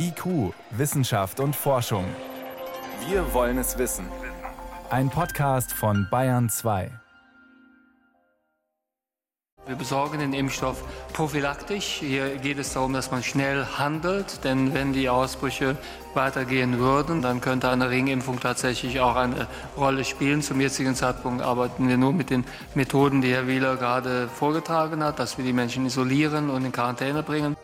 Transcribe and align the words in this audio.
IQ, 0.00 0.54
Wissenschaft 0.70 1.40
und 1.40 1.56
Forschung. 1.56 2.04
Wir 3.08 3.34
wollen 3.34 3.58
es 3.58 3.78
wissen. 3.78 4.06
Ein 4.90 5.10
Podcast 5.10 5.72
von 5.72 6.06
Bayern 6.08 6.48
2. 6.48 6.90
Wir 9.66 9.76
besorgen 9.76 10.20
den 10.20 10.32
Impfstoff 10.32 10.84
prophylaktisch. 11.12 11.98
Hier 12.00 12.36
geht 12.36 12.58
es 12.58 12.72
darum, 12.74 12.92
dass 12.92 13.10
man 13.10 13.24
schnell 13.24 13.66
handelt, 13.76 14.44
denn 14.44 14.72
wenn 14.72 14.92
die 14.92 15.08
Ausbrüche 15.08 15.76
weitergehen 16.14 16.78
würden, 16.78 17.20
dann 17.20 17.40
könnte 17.40 17.68
eine 17.68 17.90
Ringimpfung 17.90 18.38
tatsächlich 18.38 19.00
auch 19.00 19.16
eine 19.16 19.48
Rolle 19.76 20.04
spielen. 20.04 20.42
Zum 20.42 20.60
jetzigen 20.60 20.94
Zeitpunkt 20.94 21.42
arbeiten 21.42 21.88
wir 21.88 21.98
nur 21.98 22.12
mit 22.12 22.30
den 22.30 22.44
Methoden, 22.74 23.20
die 23.20 23.32
Herr 23.32 23.48
Wieler 23.48 23.76
gerade 23.76 24.28
vorgetragen 24.28 25.02
hat, 25.02 25.18
dass 25.18 25.38
wir 25.38 25.44
die 25.44 25.52
Menschen 25.52 25.86
isolieren 25.86 26.50
und 26.50 26.64
in 26.64 26.72
Quarantäne 26.72 27.22
bringen. 27.24 27.56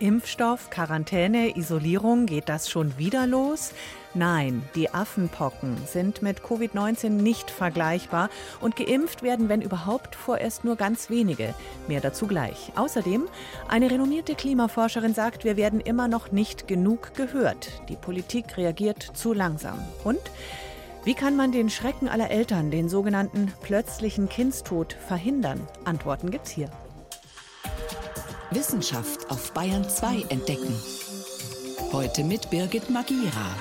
Impfstoff, 0.00 0.70
Quarantäne, 0.70 1.58
Isolierung, 1.58 2.24
geht 2.24 2.48
das 2.48 2.70
schon 2.70 2.96
wieder 2.96 3.26
los? 3.26 3.72
Nein, 4.14 4.62
die 4.74 4.92
Affenpocken 4.94 5.76
sind 5.86 6.22
mit 6.22 6.40
Covid-19 6.40 7.10
nicht 7.10 7.50
vergleichbar 7.50 8.30
und 8.62 8.76
geimpft 8.76 9.22
werden, 9.22 9.50
wenn 9.50 9.60
überhaupt, 9.60 10.16
vorerst 10.16 10.64
nur 10.64 10.76
ganz 10.76 11.10
wenige. 11.10 11.54
Mehr 11.86 12.00
dazu 12.00 12.26
gleich. 12.26 12.72
Außerdem, 12.76 13.28
eine 13.68 13.90
renommierte 13.90 14.34
Klimaforscherin 14.34 15.12
sagt, 15.12 15.44
wir 15.44 15.58
werden 15.58 15.80
immer 15.80 16.08
noch 16.08 16.32
nicht 16.32 16.66
genug 16.66 17.12
gehört. 17.14 17.82
Die 17.90 17.96
Politik 17.96 18.56
reagiert 18.56 19.02
zu 19.02 19.34
langsam. 19.34 19.78
Und 20.02 20.20
wie 21.04 21.14
kann 21.14 21.36
man 21.36 21.52
den 21.52 21.68
Schrecken 21.68 22.08
aller 22.08 22.30
Eltern, 22.30 22.70
den 22.70 22.88
sogenannten 22.88 23.52
plötzlichen 23.60 24.30
Kindstod, 24.30 24.94
verhindern? 24.94 25.60
Antworten 25.84 26.30
gibt's 26.30 26.50
hier. 26.50 26.70
Wissenschaft 28.52 29.30
auf 29.30 29.52
Bayern 29.52 29.88
2 29.88 30.26
entdecken. 30.28 30.74
Heute 31.92 32.24
mit 32.24 32.50
Birgit 32.50 32.90
Magira. 32.90 33.54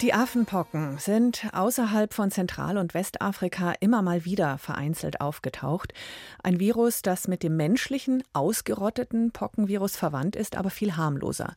Die 0.00 0.12
Affenpocken 0.12 0.98
sind 0.98 1.46
außerhalb 1.52 2.12
von 2.12 2.32
Zentral- 2.32 2.78
und 2.78 2.94
Westafrika 2.94 3.74
immer 3.78 4.02
mal 4.02 4.24
wieder 4.24 4.58
vereinzelt 4.58 5.20
aufgetaucht. 5.20 5.94
Ein 6.42 6.58
Virus, 6.58 7.02
das 7.02 7.28
mit 7.28 7.44
dem 7.44 7.56
menschlichen, 7.56 8.24
ausgerotteten 8.32 9.30
Pockenvirus 9.30 9.94
verwandt 9.94 10.34
ist, 10.34 10.56
aber 10.56 10.70
viel 10.70 10.96
harmloser. 10.96 11.54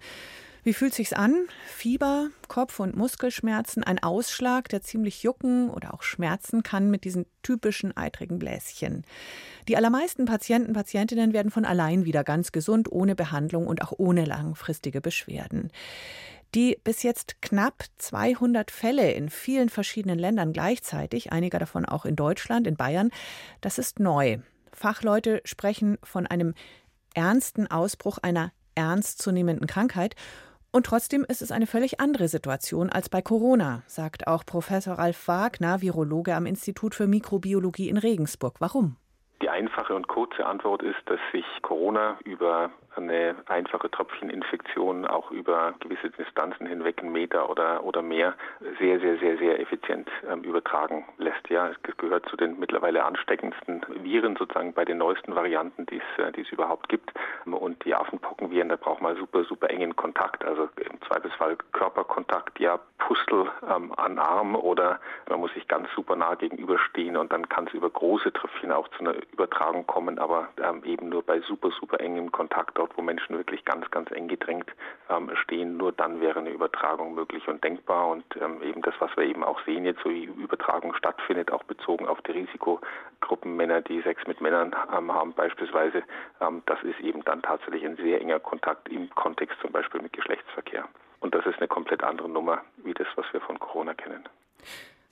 Wie 0.65 0.73
fühlt 0.73 0.93
sich's 0.93 1.11
an? 1.11 1.47
Fieber, 1.67 2.29
Kopf- 2.47 2.79
und 2.79 2.95
Muskelschmerzen, 2.95 3.83
ein 3.83 4.01
Ausschlag, 4.01 4.69
der 4.69 4.81
ziemlich 4.81 5.21
jucken 5.21 5.69
oder 5.69 5.93
auch 5.93 6.03
schmerzen 6.03 6.63
kann 6.63 6.89
mit 6.89 7.03
diesen 7.03 7.25
typischen 7.41 7.95
eitrigen 7.97 8.39
Bläschen. 8.39 9.03
Die 9.67 9.75
allermeisten 9.75 10.23
Patienten, 10.23 10.71
Patientinnen 10.71 11.33
werden 11.33 11.51
von 11.51 11.65
allein 11.65 12.05
wieder 12.05 12.23
ganz 12.23 12.53
gesund, 12.53 12.89
ohne 12.89 13.13
Behandlung 13.13 13.67
und 13.67 13.81
auch 13.81 13.91
ohne 13.97 14.23
langfristige 14.23 15.01
Beschwerden. 15.01 15.69
Die 16.55 16.77
bis 16.81 17.03
jetzt 17.03 17.41
knapp 17.41 17.83
200 17.97 18.71
Fälle 18.71 19.11
in 19.11 19.29
vielen 19.29 19.67
verschiedenen 19.67 20.19
Ländern 20.19 20.53
gleichzeitig, 20.53 21.33
einige 21.33 21.59
davon 21.59 21.85
auch 21.85 22.05
in 22.05 22.15
Deutschland, 22.15 22.67
in 22.67 22.77
Bayern, 22.77 23.09
das 23.59 23.79
ist 23.79 23.99
neu. 23.99 24.37
Fachleute 24.71 25.41
sprechen 25.43 25.97
von 26.03 26.25
einem 26.25 26.53
ernsten 27.15 27.67
Ausbruch 27.67 28.17
einer 28.19 28.53
ernstzunehmenden 28.75 29.67
Krankheit 29.67 30.15
und 30.73 30.87
trotzdem 30.87 31.23
ist 31.23 31.43
es 31.43 31.51
eine 31.51 31.67
völlig 31.67 31.99
andere 31.99 32.27
Situation 32.27 32.89
als 32.89 33.07
bei 33.07 33.21
Corona, 33.21 33.83
sagt 33.85 34.27
auch 34.27 34.43
Professor 34.43 34.95
Ralf 34.95 35.27
Wagner, 35.27 35.81
Virologe 35.81 36.33
am 36.33 36.47
Institut 36.47 36.95
für 36.95 37.05
Mikrobiologie 37.05 37.89
in 37.89 37.97
Regensburg. 37.97 38.55
Warum? 38.59 38.97
Die 39.43 39.49
einfache 39.49 39.93
und 39.93 40.07
kurze 40.07 40.45
Antwort 40.45 40.81
ist, 40.83 41.01
dass 41.07 41.19
sich 41.33 41.43
Corona 41.63 42.17
über 42.23 42.71
eine 42.95 43.35
einfache 43.47 43.91
Tröpfcheninfektion 43.91 45.05
auch 45.05 45.31
über 45.31 45.73
gewisse 45.81 46.11
Distanzen 46.11 46.65
hinweg, 46.65 47.01
einen 47.01 47.11
Meter 47.11 47.49
oder, 47.49 47.83
oder 47.83 48.01
mehr, 48.01 48.35
sehr, 48.79 49.01
sehr, 49.01 49.17
sehr, 49.17 49.37
sehr 49.37 49.59
effizient 49.59 50.07
ähm, 50.31 50.43
übertragen 50.43 51.03
lässt. 51.17 51.49
Ja, 51.49 51.67
es 51.67 51.97
gehört 51.97 52.29
zu 52.29 52.37
den 52.37 52.57
mittlerweile 52.57 53.03
ansteckendsten 53.03 53.81
Viren 54.01 54.37
sozusagen 54.37 54.71
bei 54.71 54.85
den 54.85 54.99
neuesten 54.99 55.35
Varianten, 55.35 55.87
die 55.87 55.97
es, 55.97 56.23
äh, 56.23 56.31
die 56.31 56.41
es 56.41 56.51
überhaupt 56.53 56.87
gibt. 56.87 57.11
Und 57.45 57.83
die 57.83 57.95
Affenpockenviren, 57.95 58.69
da 58.69 58.77
braucht 58.77 59.01
man 59.01 59.17
super, 59.17 59.43
super 59.43 59.69
engen 59.69 59.97
Kontakt, 59.97 60.45
also 60.45 60.69
im 60.77 61.01
Zweifelsfall 61.01 61.57
Körperkontakt, 61.73 62.61
ja, 62.61 62.79
Pustel 63.07 63.51
ähm, 63.69 63.91
an 63.97 64.17
Arm 64.17 64.55
oder 64.55 64.99
man 65.29 65.41
muss 65.41 65.53
sich 65.53 65.67
ganz 65.67 65.89
super 65.93 66.15
nah 66.15 66.35
gegenüberstehen 66.35 67.17
und 67.17 67.33
dann 67.33 67.49
kann 67.49 67.67
es 67.67 67.73
über 67.73 67.89
große 67.89 68.31
Tröpfchen 68.31 68.71
auch 68.71 68.87
zu 68.89 68.99
einer 68.99 69.15
Übertragung 69.33 69.85
kommen, 69.85 70.19
aber 70.19 70.47
ähm, 70.61 70.83
eben 70.85 71.09
nur 71.09 71.21
bei 71.21 71.41
super, 71.41 71.69
super 71.77 71.99
engem 71.99 72.31
Kontakt 72.31 72.77
dort, 72.77 72.97
wo 72.97 73.01
Menschen 73.01 73.35
wirklich 73.35 73.65
ganz, 73.65 73.89
ganz 73.91 74.09
eng 74.11 74.29
gedrängt 74.29 74.71
ähm, 75.09 75.29
stehen, 75.35 75.75
nur 75.75 75.91
dann 75.91 76.21
wäre 76.21 76.39
eine 76.39 76.51
Übertragung 76.51 77.13
möglich 77.13 77.45
und 77.49 77.61
denkbar. 77.63 78.07
Und 78.07 78.23
ähm, 78.41 78.61
eben 78.63 78.81
das, 78.81 78.95
was 78.99 79.15
wir 79.17 79.25
eben 79.25 79.43
auch 79.43 79.59
sehen, 79.65 79.83
jetzt 79.83 80.01
so 80.01 80.09
wie 80.09 80.23
Übertragung 80.23 80.93
stattfindet, 80.93 81.51
auch 81.51 81.63
bezogen 81.63 82.07
auf 82.07 82.21
die 82.21 82.31
Risikogruppen 82.31 83.57
Männer, 83.57 83.81
die 83.81 84.01
Sex 84.01 84.25
mit 84.27 84.39
Männern 84.39 84.73
ähm, 84.97 85.13
haben 85.13 85.33
beispielsweise, 85.33 86.03
ähm, 86.39 86.61
das 86.67 86.81
ist 86.83 86.99
eben 87.01 87.23
dann 87.25 87.41
tatsächlich 87.41 87.85
ein 87.85 87.97
sehr 87.97 88.21
enger 88.21 88.39
Kontakt 88.39 88.87
im 88.87 89.09
Kontext 89.09 89.59
zum 89.59 89.71
Beispiel 89.71 90.01
mit 90.01 90.13
Geschlechtsverkehr. 90.13 90.85
Und 91.23 91.33
das 91.33 91.45
ist 91.45 91.57
eine 91.59 91.69
komplett 91.69 92.03
andere 92.03 92.27
Nummer 92.27 92.61
wie 92.83 92.93
das, 92.93 93.07
was 93.15 93.25
wir 93.31 93.39
von 93.39 93.57
Corona 93.57 93.93
kennen. 93.93 94.27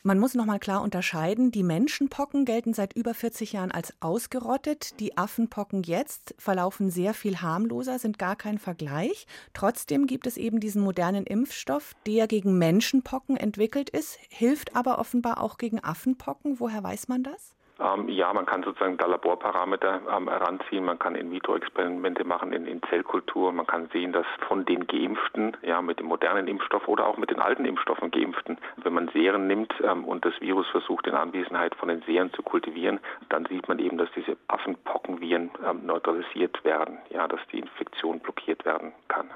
Man 0.03 0.19
muss 0.19 0.35
noch 0.35 0.45
mal 0.45 0.59
klar 0.59 0.81
unterscheiden, 0.81 1.51
die 1.51 1.63
Menschenpocken 1.63 2.43
gelten 2.43 2.73
seit 2.73 2.93
über 2.93 3.13
40 3.13 3.53
Jahren 3.53 3.71
als 3.71 3.93
ausgerottet, 4.01 4.99
die 4.99 5.17
Affenpocken 5.17 5.83
jetzt 5.83 6.35
verlaufen 6.37 6.89
sehr 6.89 7.13
viel 7.13 7.37
harmloser, 7.37 7.97
sind 7.97 8.19
gar 8.19 8.35
kein 8.35 8.57
Vergleich. 8.57 9.25
Trotzdem 9.53 10.05
gibt 10.05 10.27
es 10.27 10.35
eben 10.35 10.59
diesen 10.59 10.81
modernen 10.83 11.25
Impfstoff, 11.25 11.93
der 12.05 12.27
gegen 12.27 12.57
Menschenpocken 12.57 13.37
entwickelt 13.37 13.89
ist, 13.89 14.19
hilft 14.29 14.75
aber 14.75 14.99
offenbar 14.99 15.39
auch 15.39 15.57
gegen 15.57 15.81
Affenpocken. 15.81 16.59
Woher 16.59 16.83
weiß 16.83 17.07
man 17.07 17.23
das? 17.23 17.55
Ähm, 17.81 18.09
ja, 18.09 18.31
man 18.33 18.45
kann 18.45 18.63
sozusagen 18.63 18.97
da 18.97 19.07
Laborparameter 19.07 20.01
ähm, 20.15 20.29
heranziehen, 20.29 20.85
man 20.85 20.99
kann 20.99 21.15
In-vitro-Experimente 21.15 22.23
machen 22.23 22.53
in, 22.53 22.67
in, 22.67 22.81
Zellkultur, 22.83 23.51
man 23.51 23.65
kann 23.65 23.89
sehen, 23.91 24.13
dass 24.13 24.25
von 24.47 24.65
den 24.65 24.85
Geimpften, 24.85 25.57
ja, 25.63 25.81
mit 25.81 25.99
dem 25.99 26.07
modernen 26.07 26.47
Impfstoff 26.47 26.87
oder 26.87 27.07
auch 27.07 27.17
mit 27.17 27.31
den 27.31 27.39
alten 27.39 27.65
Impfstoffen 27.65 28.11
Geimpften, 28.11 28.57
wenn 28.83 28.93
man 28.93 29.09
Seren 29.09 29.47
nimmt 29.47 29.73
ähm, 29.83 30.05
und 30.05 30.23
das 30.25 30.39
Virus 30.41 30.67
versucht 30.67 31.07
in 31.07 31.15
Anwesenheit 31.15 31.73
von 31.75 31.89
den 31.89 32.01
Seren 32.03 32.31
zu 32.33 32.43
kultivieren, 32.43 32.99
dann 33.29 33.45
sieht 33.45 33.67
man 33.67 33.79
eben, 33.79 33.97
dass 33.97 34.09
diese 34.15 34.37
Affenpockenviren 34.47 35.49
ähm, 35.67 35.85
neutralisiert 35.85 36.63
werden, 36.63 36.99
ja, 37.09 37.27
dass 37.27 37.39
die 37.51 37.59
Infektion 37.59 38.19
blockiert 38.19 38.63
werden 38.65 38.93
kann. 39.07 39.29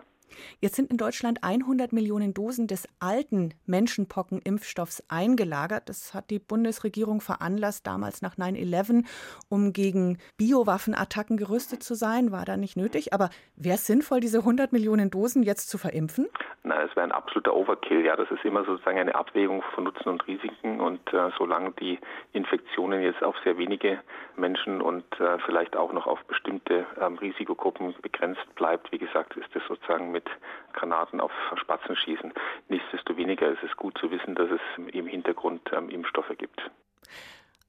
Jetzt 0.59 0.75
sind 0.75 0.91
in 0.91 0.97
Deutschland 0.97 1.43
100 1.43 1.93
Millionen 1.93 2.33
Dosen 2.33 2.67
des 2.67 2.87
alten 2.99 3.53
Menschenpocken-Impfstoffs 3.65 5.03
eingelagert. 5.09 5.89
Das 5.89 6.13
hat 6.13 6.29
die 6.29 6.39
Bundesregierung 6.39 7.21
veranlasst, 7.21 7.87
damals 7.87 8.21
nach 8.21 8.35
9-11, 8.35 9.05
um 9.49 9.73
gegen 9.73 10.17
Biowaffenattacken 10.37 11.37
gerüstet 11.37 11.83
zu 11.83 11.95
sein. 11.95 12.31
War 12.31 12.45
da 12.45 12.57
nicht 12.57 12.77
nötig. 12.77 13.13
Aber 13.13 13.29
wäre 13.55 13.75
es 13.75 13.85
sinnvoll, 13.85 14.19
diese 14.19 14.39
100 14.39 14.71
Millionen 14.71 15.09
Dosen 15.09 15.43
jetzt 15.43 15.69
zu 15.69 15.77
verimpfen? 15.77 16.27
Nein, 16.63 16.87
es 16.89 16.95
wäre 16.95 17.05
ein 17.05 17.11
absoluter 17.11 17.55
Overkill. 17.55 18.03
Ja, 18.03 18.15
das 18.15 18.29
ist 18.31 18.43
immer 18.43 18.65
sozusagen 18.65 18.97
eine 18.97 19.13
Abwägung 19.13 19.61
von 19.73 19.83
Nutzen 19.83 20.09
und 20.09 20.25
Risiken. 20.27 20.79
Und 20.79 21.13
äh, 21.13 21.29
solange 21.37 21.71
die 21.73 21.99
Infektionen 22.33 23.01
jetzt 23.01 23.23
auf 23.23 23.35
sehr 23.43 23.57
wenige 23.57 23.99
Menschen 24.35 24.81
und 24.81 25.05
äh, 25.19 25.37
vielleicht 25.45 25.75
auch 25.75 25.93
noch 25.93 26.07
auf 26.07 26.23
bestimmte 26.25 26.85
ähm, 26.99 27.17
Risikogruppen 27.17 27.93
begrenzt 28.01 28.43
bleibt, 28.55 28.91
wie 28.91 28.97
gesagt, 28.97 29.37
ist 29.37 29.53
das 29.53 29.63
sozusagen 29.67 30.11
mit 30.15 30.25
Granaten 30.73 31.19
auf 31.19 31.31
Spatzen 31.61 31.95
schießen. 31.95 32.33
Nichtsdestoweniger 32.69 33.51
ist 33.51 33.63
es 33.63 33.75
gut 33.75 33.97
zu 33.97 34.09
wissen, 34.11 34.33
dass 34.35 34.49
es 34.49 34.93
im 34.93 35.07
Hintergrund 35.07 35.61
ähm, 35.73 35.89
Impfstoffe 35.89 36.31
gibt. 36.37 36.61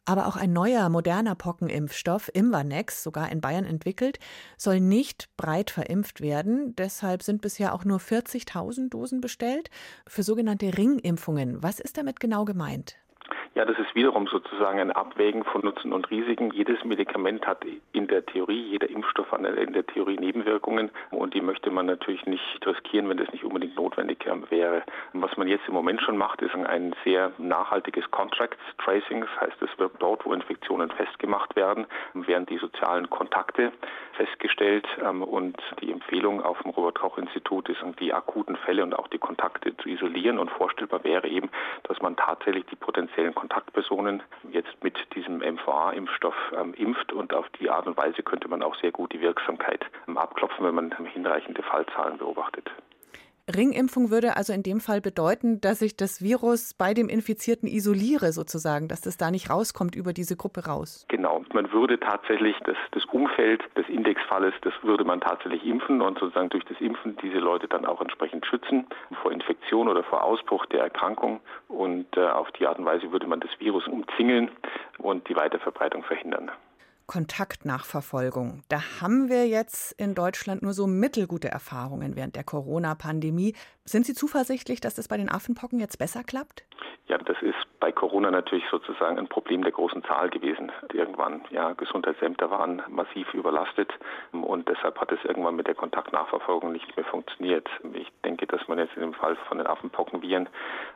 Aber 0.08 0.28
auch 0.28 0.36
ein 0.36 0.52
neuer, 0.52 0.88
moderner 0.88 1.34
Pockenimpfstoff, 1.34 2.30
Imvanex, 2.32 3.02
sogar 3.02 3.32
in 3.32 3.40
Bayern 3.40 3.64
entwickelt, 3.64 4.20
soll 4.56 4.78
nicht 4.78 5.28
breit 5.36 5.72
verimpft 5.72 6.20
werden. 6.20 6.76
Deshalb 6.76 7.24
sind 7.24 7.42
bisher 7.42 7.74
auch 7.74 7.84
nur 7.84 7.98
40.000 7.98 8.88
Dosen 8.90 9.20
bestellt 9.20 9.68
für 10.06 10.22
sogenannte 10.22 10.78
Ringimpfungen. 10.78 11.60
Was 11.60 11.80
ist 11.80 11.98
damit 11.98 12.20
genau 12.20 12.44
gemeint? 12.44 12.96
Ja, 13.56 13.64
das 13.64 13.78
ist 13.78 13.94
wiederum 13.94 14.26
sozusagen 14.26 14.80
ein 14.80 14.92
Abwägen 14.92 15.42
von 15.42 15.62
Nutzen 15.62 15.94
und 15.94 16.10
Risiken. 16.10 16.50
Jedes 16.50 16.84
Medikament 16.84 17.46
hat 17.46 17.64
in 17.92 18.06
der 18.06 18.26
Theorie, 18.26 18.60
jeder 18.60 18.90
Impfstoff 18.90 19.32
hat 19.32 19.40
in 19.40 19.72
der 19.72 19.86
Theorie 19.86 20.18
Nebenwirkungen 20.18 20.90
und 21.10 21.32
die 21.32 21.40
möchte 21.40 21.70
man 21.70 21.86
natürlich 21.86 22.26
nicht 22.26 22.66
riskieren, 22.66 23.08
wenn 23.08 23.16
das 23.16 23.32
nicht 23.32 23.44
unbedingt 23.44 23.74
notwendig 23.74 24.26
wäre. 24.50 24.82
Was 25.14 25.34
man 25.38 25.48
jetzt 25.48 25.66
im 25.68 25.72
Moment 25.72 26.02
schon 26.02 26.18
macht, 26.18 26.42
ist 26.42 26.54
ein 26.54 26.94
sehr 27.02 27.32
nachhaltiges 27.38 28.10
Contract 28.10 28.58
Tracing. 28.76 29.22
Das 29.22 29.40
heißt, 29.40 29.62
es 29.62 29.78
wird 29.78 29.92
dort, 30.00 30.26
wo 30.26 30.34
Infektionen 30.34 30.90
festgemacht 30.90 31.56
werden, 31.56 31.86
werden 32.12 32.44
die 32.44 32.58
sozialen 32.58 33.08
Kontakte 33.08 33.72
festgestellt 34.18 34.86
ähm, 35.02 35.22
und 35.22 35.56
die 35.80 35.92
Empfehlung 35.92 36.42
auf 36.42 36.60
dem 36.60 36.72
Robert-Koch-Institut 36.72 37.70
ist, 37.70 37.78
die 38.00 38.12
akuten 38.12 38.56
Fälle 38.56 38.82
und 38.82 38.98
auch 38.98 39.08
die 39.08 39.18
Kontakte 39.18 39.74
zu 39.78 39.88
isolieren 39.88 40.38
und 40.38 40.50
vorstellbar 40.50 41.04
wäre 41.04 41.26
eben, 41.26 41.48
dass 41.84 42.02
man 42.02 42.16
tatsächlich 42.16 42.66
die 42.66 42.76
potenziellen 42.76 43.34
Kontakte 43.34 43.45
Kontaktpersonen 43.46 44.24
jetzt 44.50 44.82
mit 44.82 44.96
diesem 45.14 45.38
MVA-Impfstoff 45.38 46.34
ähm, 46.58 46.74
impft 46.74 47.12
und 47.12 47.32
auf 47.32 47.48
die 47.60 47.70
Art 47.70 47.86
und 47.86 47.96
Weise 47.96 48.24
könnte 48.24 48.48
man 48.48 48.60
auch 48.60 48.74
sehr 48.80 48.90
gut 48.90 49.12
die 49.12 49.20
Wirksamkeit 49.20 49.84
ähm, 50.08 50.18
abklopfen, 50.18 50.66
wenn 50.66 50.74
man 50.74 50.92
hinreichende 51.06 51.62
Fallzahlen 51.62 52.18
beobachtet. 52.18 52.68
Ringimpfung 53.54 54.10
würde 54.10 54.36
also 54.36 54.52
in 54.52 54.64
dem 54.64 54.80
Fall 54.80 55.00
bedeuten, 55.00 55.60
dass 55.60 55.80
ich 55.80 55.96
das 55.96 56.20
Virus 56.20 56.74
bei 56.74 56.94
dem 56.94 57.08
Infizierten 57.08 57.68
isoliere, 57.68 58.32
sozusagen, 58.32 58.88
dass 58.88 59.00
das 59.00 59.16
da 59.16 59.30
nicht 59.30 59.50
rauskommt 59.50 59.94
über 59.94 60.12
diese 60.12 60.36
Gruppe 60.36 60.66
raus. 60.66 61.06
Genau. 61.08 61.44
Man 61.52 61.70
würde 61.70 62.00
tatsächlich 62.00 62.56
das, 62.64 62.76
das 62.90 63.04
Umfeld 63.06 63.62
des 63.76 63.88
Indexfalles, 63.88 64.52
das 64.62 64.74
würde 64.82 65.04
man 65.04 65.20
tatsächlich 65.20 65.64
impfen 65.64 66.02
und 66.02 66.18
sozusagen 66.18 66.48
durch 66.48 66.64
das 66.64 66.80
Impfen 66.80 67.16
diese 67.22 67.38
Leute 67.38 67.68
dann 67.68 67.86
auch 67.86 68.00
entsprechend 68.00 68.44
schützen 68.46 68.86
vor 69.22 69.30
Infektion 69.30 69.88
oder 69.88 70.02
vor 70.02 70.24
Ausbruch 70.24 70.66
der 70.66 70.80
Erkrankung. 70.80 71.40
Und 71.68 72.06
äh, 72.16 72.26
auf 72.26 72.50
die 72.52 72.66
Art 72.66 72.78
und 72.78 72.84
Weise 72.84 73.12
würde 73.12 73.28
man 73.28 73.40
das 73.40 73.50
Virus 73.58 73.86
umzingeln 73.86 74.50
und 74.98 75.28
die 75.28 75.36
Weiterverbreitung 75.36 76.02
verhindern. 76.02 76.50
Kontaktnachverfolgung. 77.06 78.62
Da 78.68 79.00
haben 79.00 79.28
wir 79.28 79.46
jetzt 79.46 79.92
in 79.92 80.14
Deutschland 80.14 80.62
nur 80.62 80.74
so 80.74 80.86
mittelgute 80.86 81.48
Erfahrungen 81.48 82.16
während 82.16 82.36
der 82.36 82.44
Corona-Pandemie. 82.44 83.54
Sind 83.84 84.06
Sie 84.06 84.14
zuversichtlich, 84.14 84.80
dass 84.80 84.94
das 84.94 85.08
bei 85.08 85.16
den 85.16 85.28
Affenpocken 85.28 85.78
jetzt 85.78 85.98
besser 85.98 86.24
klappt? 86.24 86.64
Ja, 87.08 87.18
das 87.18 87.40
ist 87.40 87.54
bei 87.78 87.92
Corona 87.92 88.32
natürlich 88.32 88.64
sozusagen 88.68 89.16
ein 89.16 89.28
Problem 89.28 89.62
der 89.62 89.70
großen 89.70 90.02
Zahl 90.04 90.28
gewesen. 90.28 90.72
Irgendwann, 90.92 91.44
ja, 91.50 91.72
Gesundheitsämter 91.72 92.50
waren 92.50 92.82
massiv 92.88 93.32
überlastet 93.32 93.92
und 94.32 94.68
deshalb 94.68 95.00
hat 95.00 95.12
es 95.12 95.24
irgendwann 95.24 95.54
mit 95.54 95.68
der 95.68 95.76
Kontaktnachverfolgung 95.76 96.72
nicht 96.72 96.96
mehr 96.96 97.04
funktioniert. 97.04 97.68
Ich 97.92 98.10
denke, 98.24 98.48
dass 98.48 98.66
man 98.66 98.78
jetzt 98.78 98.96
in 98.96 99.02
dem 99.02 99.14
Fall 99.14 99.36
von 99.48 99.58
den 99.58 99.68
Affenpockenviren, 99.68 100.48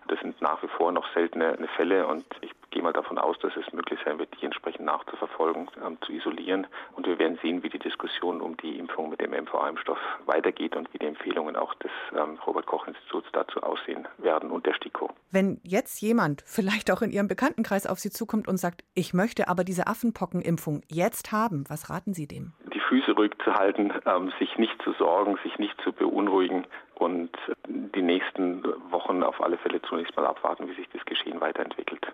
das 0.09 0.19
sind 0.19 0.43
nach 0.43 0.61
wie 0.65 0.69
vor 0.69 0.91
noch 0.91 1.07
seltene 1.15 1.57
Fälle 1.77 2.05
und 2.09 2.25
ich 2.41 2.51
gehe 2.71 2.83
mal 2.83 2.93
davon 2.93 3.19
aus, 3.19 3.39
dass 3.39 3.57
es 3.57 3.73
möglich 3.73 4.01
sein 4.05 4.19
wird, 4.19 4.31
die 4.41 4.47
entsprechend 4.47 4.87
nachzuverfolgen, 4.87 5.69
ähm, 5.85 5.99
zu 6.03 6.13
isolieren. 6.13 6.67
Und 6.97 7.07
wir 7.07 7.19
werden 7.19 7.39
sehen, 7.43 7.63
wie 7.63 7.69
die 7.69 7.79
Diskussion 7.79 8.41
um 8.41 8.57
die 8.57 8.79
Impfung 8.79 9.11
mit 9.11 9.21
dem 9.21 9.31
MVA-Impfstoff 9.31 9.99
weitergeht 10.27 10.77
und 10.77 10.93
wie 10.93 10.99
die 10.99 11.07
Empfehlungen 11.07 11.57
auch 11.57 11.75
des 11.75 11.91
ähm, 12.17 12.39
Robert-Koch-Instituts 12.47 13.29
dazu 13.33 13.63
aussehen 13.63 14.09
werden 14.19 14.51
und 14.51 14.67
der 14.67 14.75
STIKO. 14.75 15.11
Wenn 15.33 15.61
jetzt 15.63 16.01
jemand 16.01 16.43
vielleicht 16.45 16.91
auch 16.91 17.03
in 17.03 17.11
Ihrem 17.11 17.29
Bekanntenkreis 17.29 17.87
auf 17.87 17.99
Sie 17.99 18.11
zukommt 18.11 18.49
und 18.49 18.57
sagt, 18.57 18.83
ich 18.95 19.15
möchte 19.15 19.49
aber 19.49 19.63
diese 19.63 19.87
Affenpockenimpfung 19.87 20.83
jetzt 20.91 21.31
haben, 21.31 21.65
was 21.69 21.89
raten 21.89 22.15
Sie 22.15 22.27
dem? 22.27 22.53
Die 22.75 22.81
Füße 22.81 23.13
ruhig 23.13 23.33
zu 23.45 23.55
halten, 23.55 23.93
ähm, 24.07 24.33
sich 24.41 24.59
nicht 24.59 24.81
zu 24.83 24.93
sorgen, 24.95 25.39
sich 25.45 25.57
nicht 25.59 25.81
zu 25.83 25.93
beunruhigen 25.93 26.67
und 26.97 27.31
die 27.69 28.03
nächsten 28.03 28.65
Wochen 28.91 29.23
auf 29.23 29.41
alle 29.41 29.57
Fälle 29.59 29.81
zunächst 29.83 30.17
mal 30.17 30.27
abwarten, 30.27 30.69
wie 30.69 30.75
sich 30.75 30.89
das 30.93 31.05
Geschehen 31.05 31.41
weiterentwickelt. 31.41 32.07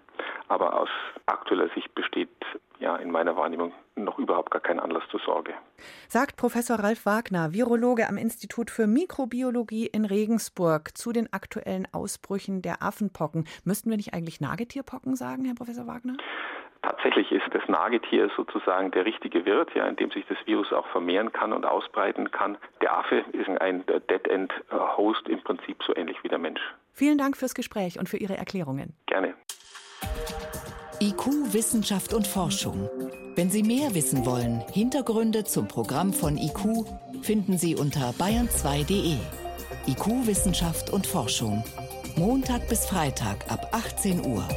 Aber 0.48 0.78
aus 0.78 0.90
aktueller 1.24 1.68
Sicht 1.74 1.94
besteht 1.94 2.28
ja 2.78 2.96
in 2.96 3.10
meiner 3.10 3.36
Wahrnehmung 3.36 3.72
noch 4.06 4.18
überhaupt 4.18 4.50
gar 4.50 4.62
kein 4.62 4.80
Anlass 4.80 5.02
zur 5.10 5.20
Sorge. 5.20 5.52
Sagt 6.08 6.36
Professor 6.36 6.78
Ralf 6.78 7.04
Wagner, 7.04 7.52
Virologe 7.52 8.08
am 8.08 8.16
Institut 8.16 8.70
für 8.70 8.86
Mikrobiologie 8.86 9.86
in 9.86 10.06
Regensburg, 10.06 10.96
zu 10.96 11.12
den 11.12 11.30
aktuellen 11.32 11.86
Ausbrüchen 11.92 12.62
der 12.62 12.82
Affenpocken. 12.82 13.46
Müssten 13.64 13.90
wir 13.90 13.98
nicht 13.98 14.14
eigentlich 14.14 14.40
Nagetierpocken 14.40 15.14
sagen, 15.14 15.44
Herr 15.44 15.54
Professor 15.54 15.86
Wagner? 15.86 16.16
Tatsächlich 16.82 17.32
ist 17.32 17.46
das 17.52 17.66
Nagetier 17.68 18.30
sozusagen 18.36 18.92
der 18.92 19.04
richtige 19.04 19.44
Wirt, 19.44 19.74
ja, 19.74 19.86
in 19.86 19.96
dem 19.96 20.10
sich 20.12 20.24
das 20.28 20.38
Virus 20.46 20.72
auch 20.72 20.86
vermehren 20.88 21.32
kann 21.32 21.52
und 21.52 21.66
ausbreiten 21.66 22.30
kann. 22.30 22.56
Der 22.80 22.96
Affe 22.96 23.24
ist 23.32 23.48
ein 23.48 23.84
Dead-End-Host 23.86 25.28
im 25.28 25.42
Prinzip 25.42 25.82
so 25.84 25.96
ähnlich 25.96 26.16
wie 26.22 26.28
der 26.28 26.38
Mensch. 26.38 26.60
Vielen 26.92 27.18
Dank 27.18 27.36
fürs 27.36 27.54
Gespräch 27.54 27.98
und 27.98 28.08
für 28.08 28.18
Ihre 28.18 28.36
Erklärungen. 28.36 28.94
Gerne. 29.06 29.34
IQ, 31.00 31.52
Wissenschaft 31.52 32.14
und 32.14 32.26
Forschung. 32.26 32.88
Wenn 33.34 33.50
Sie 33.50 33.62
mehr 33.62 33.94
wissen 33.94 34.24
wollen, 34.24 34.62
Hintergründe 34.72 35.44
zum 35.44 35.68
Programm 35.68 36.14
von 36.14 36.38
IQ 36.38 36.86
finden 37.20 37.58
Sie 37.58 37.74
unter 37.74 38.10
bayern2.de. 38.12 39.16
IQ, 39.86 40.26
Wissenschaft 40.26 40.88
und 40.88 41.06
Forschung. 41.06 41.62
Montag 42.16 42.66
bis 42.68 42.86
Freitag 42.86 43.50
ab 43.50 43.68
18 43.72 44.24
Uhr. 44.24 44.48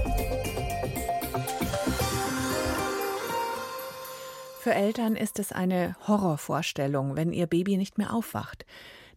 Für 4.62 4.74
Eltern 4.74 5.18
ist 5.18 5.40
es 5.40 5.52
eine 5.52 5.98
Horrorvorstellung, 6.08 7.18
wenn 7.18 7.34
ihr 7.34 7.48
Baby 7.48 7.76
nicht 7.76 7.98
mehr 7.98 8.14
aufwacht. 8.14 8.66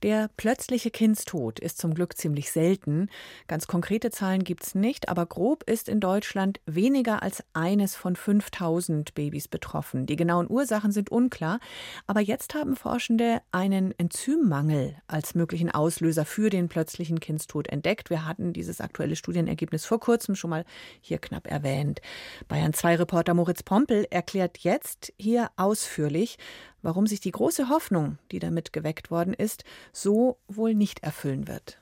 Der 0.03 0.29
plötzliche 0.37 0.91
Kindstod 0.91 1.61
ist 1.61 1.79
zum 1.79 1.95
Glück 1.95 2.17
ziemlich 2.17 2.51
selten. 2.51 3.09
Ganz 3.47 3.69
konkrete 3.69 4.11
Zahlen 4.11 4.43
gibt 4.43 4.65
es 4.65 4.75
nicht, 4.75 5.09
aber 5.09 5.27
grob 5.27 5.63
ist 5.71 5.89
in 5.89 6.01
Deutschland 6.01 6.61
weniger 6.67 7.23
als 7.23 7.45
eines 7.53 7.95
von 7.95 8.17
5000 8.17 9.15
Babys 9.15 9.47
betroffen. 9.47 10.07
Die 10.07 10.17
genauen 10.17 10.51
Ursachen 10.51 10.91
sind 10.91 11.13
unklar, 11.13 11.61
aber 12.09 12.19
jetzt 12.19 12.57
haben 12.57 12.75
Forschende 12.75 13.43
einen 13.53 13.97
Enzymmangel 13.97 14.97
als 15.07 15.37
möglichen 15.37 15.71
Auslöser 15.71 16.25
für 16.25 16.51
den 16.51 16.69
plötzlichen 16.69 17.21
Kindstod 17.21 17.69
entdeckt. 17.69 18.11
Wir 18.11 18.27
hatten 18.27 18.53
dieses 18.53 18.81
aktuelle 18.81 19.15
Studienergebnis 19.15 19.85
vor 19.85 20.01
kurzem 20.01 20.35
schon 20.35 20.51
mal 20.51 20.65
hier 21.01 21.19
knapp 21.19 21.47
erwähnt. 21.47 22.01
Bayern 22.49 22.73
2 22.73 22.97
Reporter 22.97 23.35
Moritz 23.35 23.63
Pompel 23.63 24.09
erklärt 24.11 24.59
jetzt 24.59 25.13
hier 25.17 25.51
ausführlich, 25.57 26.39
warum 26.83 27.07
sich 27.07 27.21
die 27.21 27.31
große 27.31 27.69
Hoffnung, 27.69 28.19
die 28.31 28.39
damit 28.39 28.73
geweckt 28.73 29.11
worden 29.11 29.35
ist, 29.35 29.65
so 29.93 30.39
wohl 30.49 30.75
nicht 30.75 31.03
erfüllen 31.03 31.49
wird. 31.49 31.81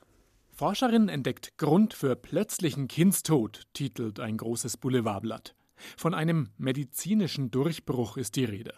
Forscherin 0.51 1.09
entdeckt 1.09 1.57
Grund 1.57 1.93
für 1.93 2.15
plötzlichen 2.15 2.87
Kindstod, 2.87 3.63
titelt 3.73 4.19
ein 4.19 4.37
großes 4.37 4.77
Boulevardblatt. 4.77 5.55
Von 5.97 6.13
einem 6.13 6.49
medizinischen 6.57 7.49
Durchbruch 7.49 8.17
ist 8.17 8.35
die 8.35 8.45
Rede. 8.45 8.73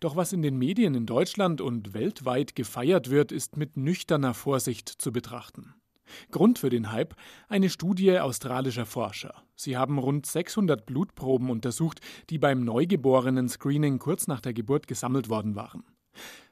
Doch 0.00 0.16
was 0.16 0.32
in 0.32 0.42
den 0.42 0.58
Medien 0.58 0.94
in 0.94 1.06
Deutschland 1.06 1.60
und 1.60 1.94
weltweit 1.94 2.54
gefeiert 2.54 3.10
wird, 3.10 3.32
ist 3.32 3.56
mit 3.56 3.76
nüchterner 3.76 4.34
Vorsicht 4.34 4.88
zu 4.88 5.12
betrachten. 5.12 5.74
Grund 6.30 6.58
für 6.58 6.70
den 6.70 6.92
Hype 6.92 7.14
eine 7.48 7.70
Studie 7.70 8.18
australischer 8.18 8.86
Forscher. 8.86 9.34
Sie 9.54 9.76
haben 9.76 9.98
rund 9.98 10.26
600 10.26 10.86
Blutproben 10.86 11.50
untersucht, 11.50 12.00
die 12.30 12.38
beim 12.38 12.64
Neugeborenen-Screening 12.64 13.98
kurz 13.98 14.26
nach 14.26 14.40
der 14.40 14.52
Geburt 14.52 14.86
gesammelt 14.86 15.28
worden 15.28 15.54
waren. 15.54 15.84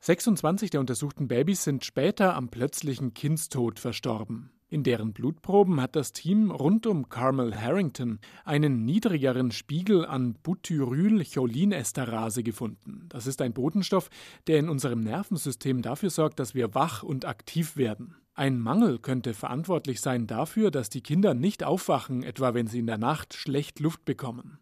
26 0.00 0.70
der 0.70 0.81
untersuchten 0.81 1.29
Babys 1.29 1.64
sind 1.64 1.85
später 1.85 2.35
am 2.35 2.49
plötzlichen 2.49 3.14
Kindstod 3.14 3.79
verstorben. 3.79 4.50
In 4.73 4.85
deren 4.85 5.12
Blutproben 5.12 5.81
hat 5.81 5.97
das 5.97 6.12
Team 6.12 6.52
rund 6.52 6.87
um 6.87 7.08
Carmel 7.08 7.61
Harrington 7.61 8.20
einen 8.44 8.85
niedrigeren 8.85 9.50
Spiegel 9.50 10.06
an 10.06 10.35
Butyrylcholinesterase 10.44 12.44
gefunden. 12.44 13.06
Das 13.08 13.26
ist 13.26 13.43
ein 13.43 13.52
Botenstoff, 13.52 14.11
der 14.47 14.61
in 14.61 14.69
unserem 14.69 15.00
Nervensystem 15.00 15.82
dafür 15.82 16.11
sorgt, 16.11 16.38
dass 16.38 16.55
wir 16.55 16.73
wach 16.73 17.02
und 17.02 17.25
aktiv 17.25 17.76
werden. 17.76 18.14
Ein 18.40 18.59
Mangel 18.59 18.99
könnte 18.99 19.35
verantwortlich 19.35 20.00
sein 20.00 20.26
dafür, 20.26 20.70
dass 20.70 20.88
die 20.88 21.02
Kinder 21.02 21.35
nicht 21.35 21.62
aufwachen, 21.62 22.23
etwa 22.23 22.54
wenn 22.54 22.66
sie 22.66 22.78
in 22.78 22.87
der 22.87 22.97
Nacht 22.97 23.35
schlecht 23.35 23.80
Luft 23.80 24.06
bekommen. 24.06 24.59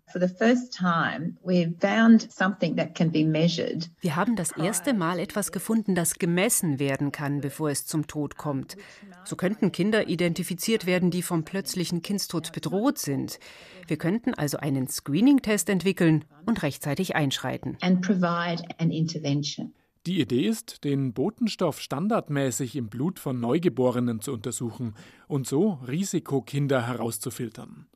Wir 4.01 4.17
haben 4.17 4.35
das 4.35 4.51
erste 4.51 4.95
Mal 4.95 5.21
etwas 5.21 5.53
gefunden, 5.53 5.95
das 5.95 6.15
gemessen 6.15 6.81
werden 6.81 7.13
kann, 7.13 7.41
bevor 7.41 7.71
es 7.71 7.87
zum 7.87 8.09
Tod 8.09 8.37
kommt. 8.37 8.77
So 9.25 9.37
könnten 9.37 9.71
Kinder 9.71 10.09
identifiziert 10.09 10.85
werden, 10.85 11.13
die 11.13 11.23
vom 11.23 11.45
plötzlichen 11.45 12.03
Kindstod 12.03 12.51
bedroht 12.51 12.99
sind. 12.99 13.39
Wir 13.87 13.97
könnten 13.97 14.35
also 14.35 14.59
einen 14.59 14.89
Screening-Test 14.89 15.71
entwickeln 15.71 16.25
und 16.47 16.65
rechtzeitig 16.65 17.15
einschreiten. 17.15 17.79
And 17.81 18.01
provide 18.01 18.65
an 18.79 18.91
intervention. 18.91 19.73
Die 20.07 20.21
Idee 20.21 20.47
ist, 20.47 20.85
den 20.85 21.13
Botenstoff 21.13 21.81
standardmäßig 21.81 22.77
im 22.77 22.89
Blut 22.89 23.19
von 23.19 23.41
Neugeborenen 23.41 24.21
zu 24.21 24.33
untersuchen 24.33 24.95
und 25.27 25.47
so 25.47 25.81
Risikokinder 25.87 26.87
herauszufiltern. 26.87 27.87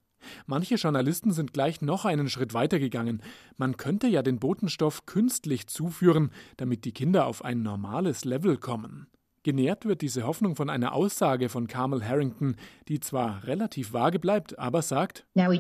Manche 0.46 0.76
Journalisten 0.76 1.32
sind 1.32 1.52
gleich 1.52 1.80
noch 1.80 2.04
einen 2.04 2.28
Schritt 2.28 2.54
weitergegangen. 2.54 3.22
Man 3.56 3.76
könnte 3.76 4.06
ja 4.06 4.22
den 4.22 4.38
Botenstoff 4.38 5.06
künstlich 5.06 5.66
zuführen, 5.66 6.30
damit 6.56 6.84
die 6.84 6.92
Kinder 6.92 7.26
auf 7.26 7.44
ein 7.44 7.62
normales 7.62 8.24
Level 8.24 8.56
kommen. 8.56 9.06
Genährt 9.44 9.86
wird 9.86 10.02
diese 10.02 10.24
Hoffnung 10.24 10.54
von 10.54 10.70
einer 10.70 10.94
Aussage 10.94 11.48
von 11.48 11.66
Carmel 11.66 12.06
Harrington, 12.06 12.54
die 12.86 13.00
zwar 13.00 13.44
relativ 13.44 13.92
vage 13.92 14.20
bleibt, 14.20 14.56
aber 14.56 14.82
sagt: 14.82 15.26
Wir 15.34 15.50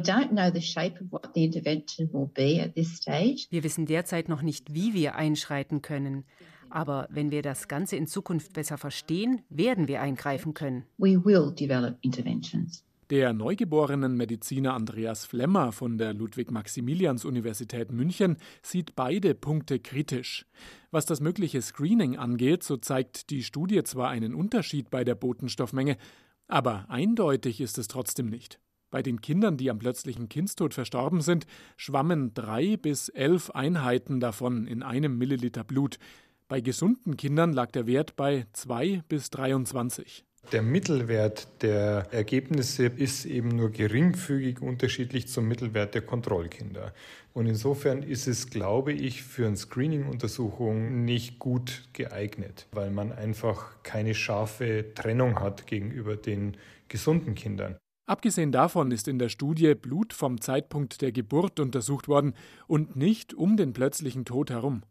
wissen 3.64 3.86
derzeit 3.86 4.28
noch 4.28 4.42
nicht, 4.42 4.74
wie 4.74 4.94
wir 4.94 5.16
einschreiten 5.16 5.82
können. 5.82 6.24
Aber 6.70 7.08
wenn 7.10 7.30
wir 7.30 7.42
das 7.42 7.68
Ganze 7.68 7.96
in 7.96 8.06
Zukunft 8.06 8.52
besser 8.54 8.78
verstehen, 8.78 9.42
werden 9.50 9.88
wir 9.88 10.00
eingreifen 10.00 10.54
können. 10.54 10.84
We 10.96 11.22
will 11.22 11.52
develop 11.52 11.98
interventions. 12.02 12.84
Der 13.12 13.34
neugeborenen 13.34 14.16
Mediziner 14.16 14.72
Andreas 14.72 15.26
Flemmer 15.26 15.72
von 15.72 15.98
der 15.98 16.14
Ludwig-Maximilians-Universität 16.14 17.92
München 17.92 18.38
sieht 18.62 18.96
beide 18.96 19.34
Punkte 19.34 19.80
kritisch. 19.80 20.46
Was 20.90 21.04
das 21.04 21.20
mögliche 21.20 21.60
Screening 21.60 22.16
angeht, 22.16 22.62
so 22.62 22.78
zeigt 22.78 23.28
die 23.28 23.42
Studie 23.42 23.82
zwar 23.82 24.08
einen 24.08 24.34
Unterschied 24.34 24.88
bei 24.88 25.04
der 25.04 25.14
Botenstoffmenge, 25.14 25.98
aber 26.48 26.86
eindeutig 26.88 27.60
ist 27.60 27.76
es 27.76 27.86
trotzdem 27.86 28.30
nicht. 28.30 28.58
Bei 28.90 29.02
den 29.02 29.20
Kindern, 29.20 29.58
die 29.58 29.68
am 29.68 29.78
plötzlichen 29.78 30.30
Kindstod 30.30 30.72
verstorben 30.72 31.20
sind, 31.20 31.44
schwammen 31.76 32.32
drei 32.32 32.78
bis 32.78 33.10
elf 33.10 33.50
Einheiten 33.50 34.20
davon 34.20 34.66
in 34.66 34.82
einem 34.82 35.18
Milliliter 35.18 35.64
Blut. 35.64 35.98
Bei 36.48 36.62
gesunden 36.62 37.18
Kindern 37.18 37.52
lag 37.52 37.72
der 37.72 37.86
Wert 37.86 38.16
bei 38.16 38.46
zwei 38.54 39.02
bis 39.10 39.28
23. 39.28 40.24
Der 40.50 40.60
Mittelwert 40.60 41.48
der 41.62 42.08
Ergebnisse 42.10 42.86
ist 42.86 43.24
eben 43.24 43.48
nur 43.48 43.70
geringfügig 43.70 44.60
unterschiedlich 44.60 45.28
zum 45.28 45.48
Mittelwert 45.48 45.94
der 45.94 46.02
Kontrollkinder. 46.02 46.92
Und 47.32 47.46
insofern 47.46 48.02
ist 48.02 48.26
es, 48.26 48.50
glaube 48.50 48.92
ich, 48.92 49.22
für 49.22 49.46
eine 49.46 49.56
Screening-Untersuchung 49.56 51.04
nicht 51.04 51.38
gut 51.38 51.88
geeignet, 51.94 52.66
weil 52.72 52.90
man 52.90 53.12
einfach 53.12 53.82
keine 53.82 54.14
scharfe 54.14 54.92
Trennung 54.94 55.40
hat 55.40 55.66
gegenüber 55.66 56.16
den 56.16 56.58
gesunden 56.88 57.34
Kindern. 57.34 57.78
Abgesehen 58.06 58.52
davon 58.52 58.90
ist 58.90 59.08
in 59.08 59.18
der 59.18 59.30
Studie 59.30 59.74
Blut 59.74 60.12
vom 60.12 60.40
Zeitpunkt 60.40 61.00
der 61.00 61.12
Geburt 61.12 61.60
untersucht 61.60 62.08
worden 62.08 62.34
und 62.66 62.96
nicht 62.96 63.32
um 63.32 63.56
den 63.56 63.72
plötzlichen 63.72 64.24
Tod 64.24 64.50
herum. 64.50 64.82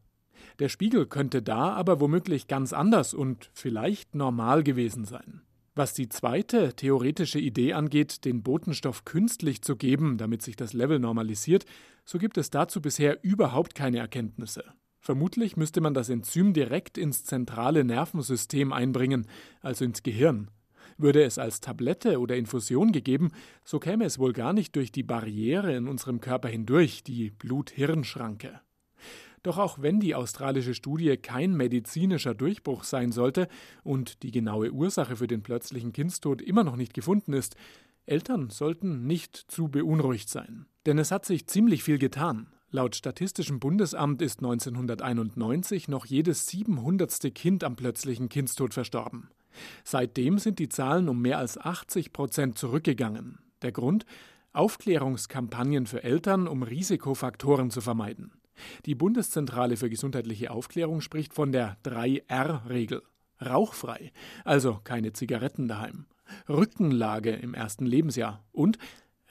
Der 0.60 0.70
Spiegel 0.70 1.05
könnte 1.05 1.41
da 1.41 1.74
aber 1.74 2.00
womöglich 2.00 2.48
ganz 2.48 2.74
anders 2.74 3.13
und 3.13 3.50
vielleicht 3.53 4.15
normal 4.15 4.63
gewesen 4.63 5.05
sein. 5.05 5.41
Was 5.74 5.93
die 5.93 6.10
zweite 6.10 6.74
theoretische 6.74 7.39
Idee 7.39 7.74
angeht, 7.74 8.25
den 8.25 8.43
Botenstoff 8.43 9.05
künstlich 9.05 9.62
zu 9.62 9.77
geben, 9.77 10.17
damit 10.17 10.41
sich 10.41 10.58
das 10.58 10.74
Level 10.74 11.00
normalisiert, 11.00 11.65
so 12.03 12.17
gibt 12.17 12.38
es 12.38 12.50
dazu 12.50 12.81
bisher 12.81 13.24
überhaupt 13.24 13.74
keine 13.74 14.00
Erkenntnisse. 14.00 14.65
Vermutlich 15.00 15.58
müsste 15.58 15.81
man 15.81 15.93
das 15.93 16.10
Enzym 16.10 16.53
direkt 16.53 16.98
ins 16.98 17.24
zentrale 17.24 17.84
Nervensystem 17.84 18.74
einbringen, 18.74 19.27
also 19.62 19.86
ins 19.86 20.03
Gehirn. 20.03 20.51
Würde 20.98 21.24
es 21.24 21.39
als 21.39 21.62
Tablette 21.62 22.20
oder 22.20 22.36
Infusion 22.36 22.91
gegeben, 22.91 23.31
so 23.63 23.79
käme 23.79 24.05
es 24.05 24.20
wohl 24.20 24.34
gar 24.34 24.53
nicht 24.53 24.75
durch 24.75 24.91
die 24.91 25.03
Barriere 25.03 25.74
in 25.75 25.88
unserem 25.88 26.22
Körper 26.22 26.50
hindurch, 26.50 27.03
die 27.03 27.31
Blut-Hirn-Schranke. 27.31 28.62
Doch 29.43 29.57
auch 29.57 29.81
wenn 29.81 30.00
die 30.00 30.15
australische 30.15 30.74
Studie 30.74 31.17
kein 31.17 31.55
medizinischer 31.55 32.36
Durchbruch 32.36 32.83
sein 32.83 33.12
sollte 33.12 33.48
und 33.83 34.24
die 34.24 34.31
genaue 34.31 34.71
Ursache 34.71 35.15
für 35.15 35.27
den 35.27 35.41
plötzlichen 35.41 35.93
Kindstod 35.93 36.41
immer 36.41 36.63
noch 36.63 36.75
nicht 36.75 36.93
gefunden 36.93 37.33
ist, 37.33 37.55
Eltern 38.05 38.50
sollten 38.50 39.07
nicht 39.07 39.36
zu 39.36 39.67
beunruhigt 39.67 40.29
sein. 40.29 40.65
Denn 40.86 40.98
es 40.98 41.12
hat 41.12 41.25
sich 41.25 41.48
ziemlich 41.48 41.83
viel 41.83 41.98
getan. 41.98 42.48
Laut 42.69 42.95
Statistischem 42.95 43.60
Bundesamt 43.60 44.21
ist 44.21 44.39
1991 44.39 45.88
noch 45.88 46.05
jedes 46.05 46.48
700. 46.48 47.33
Kind 47.36 47.63
am 47.63 47.75
plötzlichen 47.75 48.29
Kindstod 48.29 48.74
verstorben. 48.74 49.29
Seitdem 49.83 50.39
sind 50.39 50.60
die 50.60 50.69
Zahlen 50.69 51.10
um 51.10 51.21
mehr 51.21 51.38
als 51.38 51.57
80 51.57 52.13
Prozent 52.13 52.57
zurückgegangen. 52.57 53.39
Der 53.62 53.71
Grund? 53.71 54.05
Aufklärungskampagnen 54.53 55.86
für 55.86 56.03
Eltern, 56.03 56.48
um 56.48 56.63
Risikofaktoren 56.63 57.71
zu 57.71 57.81
vermeiden. 57.81 58.31
Die 58.86 58.96
Bundeszentrale 58.96 59.77
für 59.77 59.89
gesundheitliche 59.89 60.51
Aufklärung 60.51 61.01
spricht 61.01 61.34
von 61.34 61.51
der 61.51 61.77
3R-Regel. 61.84 63.01
Rauchfrei, 63.43 64.12
also 64.46 64.79
keine 64.84 65.13
Zigaretten 65.13 65.67
daheim. 65.67 66.05
Rückenlage 66.48 67.31
im 67.31 67.53
ersten 67.53 67.86
Lebensjahr 67.86 68.43
und 68.51 68.77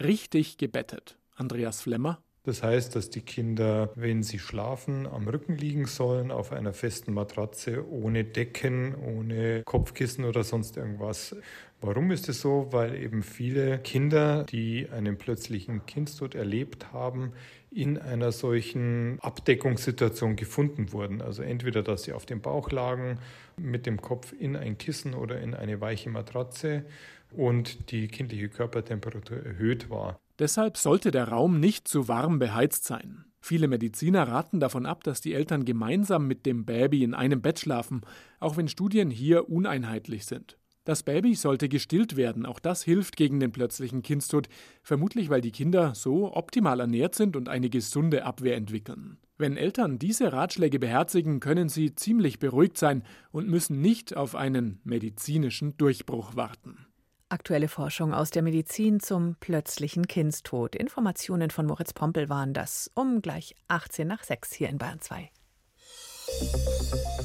richtig 0.01 0.59
gebettet. 0.59 1.17
Andreas 1.37 1.81
Flemmer 1.81 2.23
das 2.45 2.63
heißt, 2.63 2.97
dass 2.97 3.11
die 3.11 3.21
Kinder, 3.21 3.91
wenn 3.97 4.23
sie 4.23 4.39
schlafen, 4.39 5.07
am 5.07 5.29
Rücken 5.29 5.57
liegen 5.57 5.85
sollen, 5.85 6.31
auf 6.31 6.53
einer 6.53 6.73
festen 6.73 7.13
Matratze, 7.13 7.87
ohne 7.87 8.25
Decken, 8.25 8.95
ohne 8.95 9.63
Kopfkissen 9.65 10.25
oder 10.25 10.43
sonst 10.43 10.79
irgendwas. 10.79 11.37
Warum 11.83 12.11
ist 12.11 12.29
es 12.29 12.43
so? 12.43 12.69
Weil 12.73 12.95
eben 12.95 13.23
viele 13.23 13.79
Kinder, 13.79 14.45
die 14.45 14.89
einen 14.91 15.17
plötzlichen 15.17 15.87
Kindstod 15.87 16.35
erlebt 16.35 16.93
haben, 16.93 17.33
in 17.71 17.97
einer 17.97 18.33
solchen 18.33 19.19
Abdeckungssituation 19.21 20.37
gefunden 20.37 20.93
wurden. 20.93 21.23
Also 21.23 21.43
entweder, 21.43 21.83
dass 21.83 22.03
sie 22.03 22.13
auf 22.13 22.27
dem 22.27 22.43
Bauch 22.43 22.71
lagen, 22.71 23.19
mit 23.57 23.87
dem 23.87 24.03
Kopf 24.03 24.35
in 24.39 24.57
ein 24.57 24.77
Kissen 24.77 25.15
oder 25.15 25.41
in 25.41 25.55
eine 25.55 25.81
weiche 25.81 26.11
Matratze 26.11 26.85
und 27.33 27.91
die 27.91 28.09
kindliche 28.09 28.51
Körpertemperatur 28.51 29.39
erhöht 29.39 29.89
war. 29.89 30.21
Deshalb 30.39 30.77
sollte 30.77 31.11
der 31.11 31.29
Raum 31.29 31.61
nicht 31.61 31.89
zu 31.89 32.09
warm 32.09 32.39
beheizt 32.39 32.85
sein. 32.85 33.25
Viele 33.41 33.69
Mediziner 33.69 34.29
raten 34.29 34.61
davon 34.61 34.85
ab, 34.85 35.03
dass 35.05 35.23
die 35.23 35.33
Eltern 35.33 35.65
gemeinsam 35.65 36.27
mit 36.27 36.45
dem 36.45 36.67
Baby 36.67 37.05
in 37.05 37.15
einem 37.15 37.41
Bett 37.41 37.59
schlafen, 37.59 38.03
auch 38.39 38.59
wenn 38.59 38.69
Studien 38.69 39.11
hier 39.11 39.49
uneinheitlich 39.49 40.27
sind. 40.27 40.59
Das 40.85 41.03
Baby 41.03 41.35
sollte 41.35 41.69
gestillt 41.69 42.17
werden, 42.17 42.47
auch 42.47 42.59
das 42.59 42.83
hilft 42.83 43.17
gegen 43.17 43.39
den 43.39 43.53
plötzlichen 43.53 44.03
Kindstod, 44.03 44.49
vermutlich 44.83 45.29
weil 45.29 45.43
die 45.43 45.53
Kinder 45.53 45.95
so 45.95 46.35
optimal 46.35 46.81
ernährt 46.81 47.15
sind 47.15 47.37
und 47.37 47.49
eine 47.49 47.69
gesunde 47.69 48.25
Abwehr 48.25 48.57
entwickeln. 48.57 49.19
Wenn 49.37 49.57
Eltern 49.57 49.99
diese 49.99 50.33
Ratschläge 50.33 50.79
beherzigen, 50.79 51.41
können 51.41 51.69
sie 51.69 51.95
ziemlich 51.95 52.39
beruhigt 52.39 52.79
sein 52.79 53.05
und 53.31 53.49
müssen 53.49 53.81
nicht 53.81 54.17
auf 54.17 54.35
einen 54.35 54.81
medizinischen 54.85 55.77
Durchbruch 55.77 56.37
warten. 56.37 56.87
Aktuelle 57.29 57.69
Forschung 57.69 58.13
aus 58.13 58.31
der 58.31 58.43
Medizin 58.43 59.01
zum 59.01 59.37
plötzlichen 59.39 60.09
Kindstod. 60.09 60.75
Informationen 60.75 61.51
von 61.51 61.65
Moritz 61.65 61.93
Pompel 61.93 62.29
waren 62.29 62.55
das 62.55 62.91
um 62.95 63.23
gleich 63.23 63.55
18 63.69 64.09
nach 64.09 64.25
6 64.25 64.53
hier 64.53 64.69
in 64.69 64.79
Bayern 64.79 65.01
2. 65.01 65.31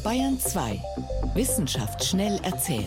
Bayern 0.03 0.39
2. 0.39 0.81
Wissenschaft 1.33 2.03
schnell 2.03 2.39
erzählt. 2.43 2.85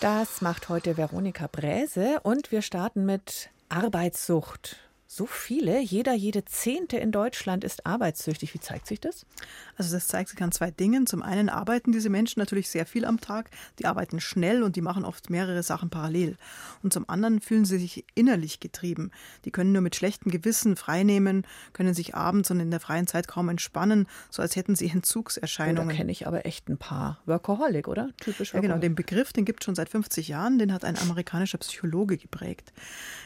Das 0.00 0.40
macht 0.40 0.68
heute 0.68 0.96
Veronika 0.96 1.48
Bräse 1.50 2.20
und 2.22 2.52
wir 2.52 2.62
starten 2.62 3.04
mit 3.04 3.50
Arbeitssucht. 3.68 4.76
So 5.12 5.26
viele, 5.26 5.80
jeder, 5.80 6.14
jede 6.14 6.44
Zehnte 6.44 6.96
in 6.96 7.10
Deutschland 7.10 7.64
ist 7.64 7.84
arbeitssüchtig. 7.84 8.54
Wie 8.54 8.60
zeigt 8.60 8.86
sich 8.86 9.00
das? 9.00 9.26
Also 9.76 9.92
das 9.92 10.06
zeigt 10.06 10.28
sich 10.28 10.40
an 10.40 10.52
zwei 10.52 10.70
Dingen. 10.70 11.04
Zum 11.08 11.20
einen 11.20 11.48
arbeiten 11.48 11.90
diese 11.90 12.08
Menschen 12.08 12.38
natürlich 12.38 12.68
sehr 12.68 12.86
viel 12.86 13.04
am 13.04 13.20
Tag. 13.20 13.50
Die 13.80 13.86
arbeiten 13.86 14.20
schnell 14.20 14.62
und 14.62 14.76
die 14.76 14.82
machen 14.82 15.04
oft 15.04 15.28
mehrere 15.28 15.64
Sachen 15.64 15.90
parallel. 15.90 16.36
Und 16.84 16.92
zum 16.92 17.10
anderen 17.10 17.40
fühlen 17.40 17.64
sie 17.64 17.78
sich 17.78 18.04
innerlich 18.14 18.60
getrieben. 18.60 19.10
Die 19.44 19.50
können 19.50 19.72
nur 19.72 19.82
mit 19.82 19.96
schlechtem 19.96 20.30
Gewissen 20.30 20.76
freinehmen, 20.76 21.44
können 21.72 21.92
sich 21.92 22.14
abends 22.14 22.52
und 22.52 22.60
in 22.60 22.70
der 22.70 22.78
freien 22.78 23.08
Zeit 23.08 23.26
kaum 23.26 23.48
entspannen, 23.48 24.06
so 24.30 24.42
als 24.42 24.54
hätten 24.54 24.76
sie 24.76 24.90
Entzugserscheinungen. 24.90 25.88
Oh, 25.88 25.90
da 25.90 25.96
kenne 25.96 26.12
ich 26.12 26.28
aber 26.28 26.46
echt 26.46 26.68
ein 26.68 26.78
paar. 26.78 27.18
Workaholic, 27.26 27.88
oder? 27.88 28.10
Typisch 28.20 28.54
Workaholic. 28.54 28.54
Ja, 28.54 28.60
genau. 28.60 28.78
Den 28.80 28.94
Begriff, 28.94 29.32
den 29.32 29.44
gibt 29.44 29.62
es 29.62 29.64
schon 29.64 29.74
seit 29.74 29.88
50 29.88 30.28
Jahren. 30.28 30.60
Den 30.60 30.72
hat 30.72 30.84
ein 30.84 30.96
amerikanischer 30.96 31.58
Psychologe 31.58 32.16
geprägt. 32.16 32.72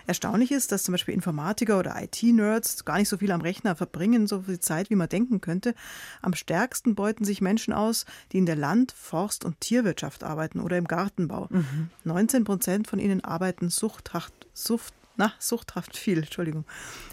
Erstaunlich 0.06 0.50
ist, 0.50 0.72
dass 0.72 0.84
zum 0.84 0.92
Beispiel 0.92 1.12
Informatiker 1.12 1.73
Techniker 1.74 1.78
oder 1.78 2.02
IT-Nerds 2.02 2.84
gar 2.84 2.98
nicht 2.98 3.08
so 3.08 3.18
viel 3.18 3.32
am 3.32 3.40
Rechner 3.40 3.76
verbringen, 3.76 4.26
so 4.26 4.42
viel 4.42 4.60
Zeit, 4.60 4.90
wie 4.90 4.96
man 4.96 5.08
denken 5.08 5.40
könnte. 5.40 5.74
Am 6.22 6.34
stärksten 6.34 6.94
beuten 6.94 7.24
sich 7.24 7.40
Menschen 7.40 7.72
aus, 7.72 8.06
die 8.32 8.38
in 8.38 8.46
der 8.46 8.56
Land-, 8.56 8.92
Forst- 8.92 9.44
und 9.44 9.60
Tierwirtschaft 9.60 10.24
arbeiten 10.24 10.60
oder 10.60 10.76
im 10.76 10.86
Gartenbau. 10.86 11.48
Mhm. 11.50 11.90
19 12.04 12.44
Prozent 12.44 12.88
von 12.88 12.98
ihnen 12.98 13.24
arbeiten 13.24 13.70
suchthaft, 13.70 14.32
sucht, 14.52 14.94
na, 15.16 15.32
suchthaft 15.38 15.96
viel, 15.96 16.18
Entschuldigung. 16.18 16.64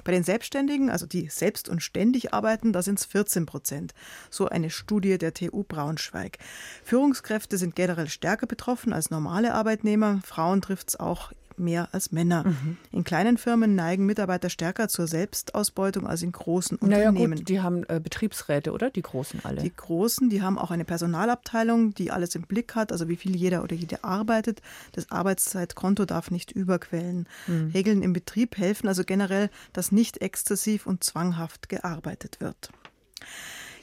Bei 0.03 0.11
den 0.11 0.23
Selbstständigen, 0.23 0.89
also 0.89 1.05
die 1.05 1.29
selbst 1.29 1.69
und 1.69 1.83
ständig 1.83 2.33
arbeiten, 2.33 2.73
da 2.73 2.81
sind 2.81 2.97
es 2.99 3.05
14 3.05 3.45
Prozent. 3.45 3.93
So 4.31 4.47
eine 4.47 4.71
Studie 4.71 5.19
der 5.19 5.35
TU 5.35 5.63
Braunschweig. 5.63 6.39
Führungskräfte 6.83 7.57
sind 7.57 7.75
generell 7.75 8.09
stärker 8.09 8.47
betroffen 8.47 8.91
als 8.91 9.11
normale 9.11 9.53
Arbeitnehmer. 9.53 10.19
Frauen 10.25 10.61
trifft 10.61 10.89
es 10.89 10.99
auch 10.99 11.31
mehr 11.61 11.89
als 11.91 12.11
Männer. 12.11 12.43
Mhm. 12.43 12.77
In 12.91 13.03
kleinen 13.03 13.37
Firmen 13.37 13.75
neigen 13.75 14.05
Mitarbeiter 14.05 14.49
stärker 14.49 14.89
zur 14.89 15.07
Selbstausbeutung 15.07 16.07
als 16.07 16.21
in 16.21 16.31
großen 16.31 16.77
naja, 16.81 17.09
Unternehmen. 17.09 17.37
Gut, 17.37 17.49
die 17.49 17.61
haben 17.61 17.83
äh, 17.87 17.99
Betriebsräte, 18.03 18.71
oder? 18.71 18.89
Die 18.89 19.01
großen 19.01 19.41
alle. 19.43 19.61
Die 19.61 19.73
großen, 19.73 20.29
die 20.29 20.41
haben 20.41 20.57
auch 20.57 20.71
eine 20.71 20.85
Personalabteilung, 20.85 21.93
die 21.93 22.11
alles 22.11 22.35
im 22.35 22.43
Blick 22.43 22.75
hat, 22.75 22.91
also 22.91 23.07
wie 23.07 23.15
viel 23.15 23.35
jeder 23.35 23.63
oder 23.63 23.75
jede 23.75 24.03
arbeitet. 24.03 24.61
Das 24.91 25.09
Arbeitszeitkonto 25.11 26.05
darf 26.05 26.31
nicht 26.31 26.51
überquellen. 26.51 27.27
Mhm. 27.47 27.71
Regeln 27.73 28.01
im 28.03 28.13
Betrieb 28.13 28.57
helfen 28.57 28.87
also 28.87 29.03
generell, 29.03 29.49
dass 29.73 29.91
nicht 29.91 30.21
exzessiv 30.21 30.85
und 30.85 31.03
zwanghaft 31.03 31.69
gearbeitet 31.69 32.39
wird. 32.39 32.71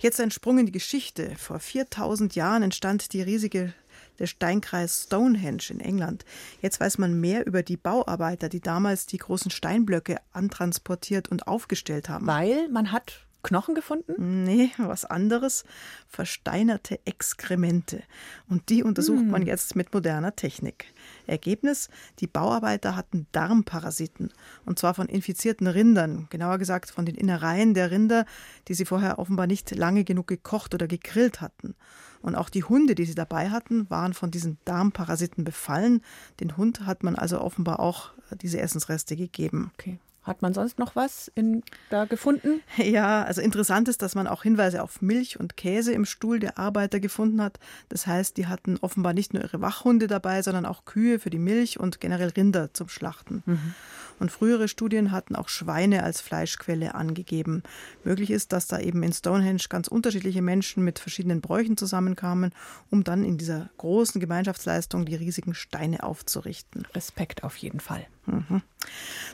Jetzt 0.00 0.20
ein 0.20 0.30
Sprung 0.30 0.58
in 0.58 0.66
die 0.66 0.72
Geschichte. 0.72 1.32
Vor 1.36 1.58
4000 1.58 2.34
Jahren 2.36 2.62
entstand 2.62 3.12
die 3.12 3.22
riesige 3.22 3.72
der 4.18 4.26
Steinkreis 4.26 5.04
Stonehenge 5.04 5.70
in 5.70 5.80
England. 5.80 6.24
Jetzt 6.60 6.80
weiß 6.80 6.98
man 6.98 7.20
mehr 7.20 7.46
über 7.46 7.62
die 7.62 7.76
Bauarbeiter, 7.76 8.48
die 8.48 8.60
damals 8.60 9.06
die 9.06 9.18
großen 9.18 9.50
Steinblöcke 9.50 10.18
antransportiert 10.32 11.28
und 11.28 11.46
aufgestellt 11.46 12.08
haben. 12.08 12.26
Weil 12.26 12.68
man 12.68 12.92
hat 12.92 13.27
Knochen 13.42 13.74
gefunden? 13.74 14.42
Nee, 14.44 14.70
was 14.78 15.04
anderes. 15.04 15.64
Versteinerte 16.08 16.98
Exkremente. 17.04 18.02
Und 18.48 18.68
die 18.68 18.82
untersucht 18.82 19.20
hm. 19.20 19.30
man 19.30 19.46
jetzt 19.46 19.76
mit 19.76 19.92
moderner 19.94 20.34
Technik. 20.34 20.86
Ergebnis: 21.26 21.88
Die 22.18 22.26
Bauarbeiter 22.26 22.96
hatten 22.96 23.26
Darmparasiten. 23.32 24.32
Und 24.64 24.78
zwar 24.78 24.94
von 24.94 25.06
infizierten 25.06 25.66
Rindern. 25.66 26.26
Genauer 26.30 26.58
gesagt 26.58 26.90
von 26.90 27.06
den 27.06 27.14
Innereien 27.14 27.74
der 27.74 27.90
Rinder, 27.90 28.26
die 28.66 28.74
sie 28.74 28.84
vorher 28.84 29.18
offenbar 29.18 29.46
nicht 29.46 29.74
lange 29.74 30.04
genug 30.04 30.26
gekocht 30.26 30.74
oder 30.74 30.88
gegrillt 30.88 31.40
hatten. 31.40 31.74
Und 32.20 32.34
auch 32.34 32.48
die 32.48 32.64
Hunde, 32.64 32.94
die 32.94 33.04
sie 33.04 33.14
dabei 33.14 33.50
hatten, 33.50 33.88
waren 33.90 34.14
von 34.14 34.30
diesen 34.30 34.58
Darmparasiten 34.64 35.44
befallen. 35.44 36.02
Den 36.40 36.56
Hund 36.56 36.86
hat 36.86 37.04
man 37.04 37.14
also 37.14 37.40
offenbar 37.40 37.80
auch 37.80 38.10
diese 38.40 38.60
Essensreste 38.60 39.16
gegeben. 39.16 39.70
Okay. 39.74 39.98
Hat 40.28 40.42
man 40.42 40.52
sonst 40.52 40.78
noch 40.78 40.94
was 40.94 41.32
in, 41.34 41.62
da 41.90 42.04
gefunden? 42.04 42.60
Ja, 42.76 43.22
also 43.22 43.40
interessant 43.40 43.88
ist, 43.88 44.02
dass 44.02 44.14
man 44.14 44.26
auch 44.26 44.42
Hinweise 44.42 44.82
auf 44.82 45.02
Milch 45.02 45.40
und 45.40 45.56
Käse 45.56 45.92
im 45.92 46.04
Stuhl 46.04 46.38
der 46.38 46.58
Arbeiter 46.58 47.00
gefunden 47.00 47.42
hat. 47.42 47.58
Das 47.88 48.06
heißt, 48.06 48.36
die 48.36 48.46
hatten 48.46 48.78
offenbar 48.80 49.14
nicht 49.14 49.34
nur 49.34 49.42
ihre 49.42 49.60
Wachhunde 49.60 50.06
dabei, 50.06 50.42
sondern 50.42 50.66
auch 50.66 50.84
Kühe 50.84 51.18
für 51.18 51.30
die 51.30 51.38
Milch 51.38 51.80
und 51.80 52.00
generell 52.00 52.28
Rinder 52.28 52.72
zum 52.74 52.88
Schlachten. 52.88 53.42
Mhm. 53.46 53.74
Und 54.18 54.30
frühere 54.30 54.68
Studien 54.68 55.12
hatten 55.12 55.36
auch 55.36 55.48
Schweine 55.48 56.02
als 56.02 56.20
Fleischquelle 56.20 56.94
angegeben. 56.94 57.62
Möglich 58.04 58.30
ist, 58.30 58.52
dass 58.52 58.66
da 58.66 58.78
eben 58.78 59.02
in 59.02 59.12
Stonehenge 59.12 59.62
ganz 59.68 59.88
unterschiedliche 59.88 60.42
Menschen 60.42 60.84
mit 60.84 60.98
verschiedenen 60.98 61.40
Bräuchen 61.40 61.76
zusammenkamen, 61.76 62.52
um 62.90 63.04
dann 63.04 63.24
in 63.24 63.38
dieser 63.38 63.70
großen 63.78 64.20
Gemeinschaftsleistung 64.20 65.04
die 65.04 65.14
riesigen 65.14 65.54
Steine 65.54 66.02
aufzurichten. 66.02 66.86
Respekt 66.94 67.44
auf 67.44 67.56
jeden 67.56 67.80
Fall. 67.80 68.06
Mhm. 68.28 68.62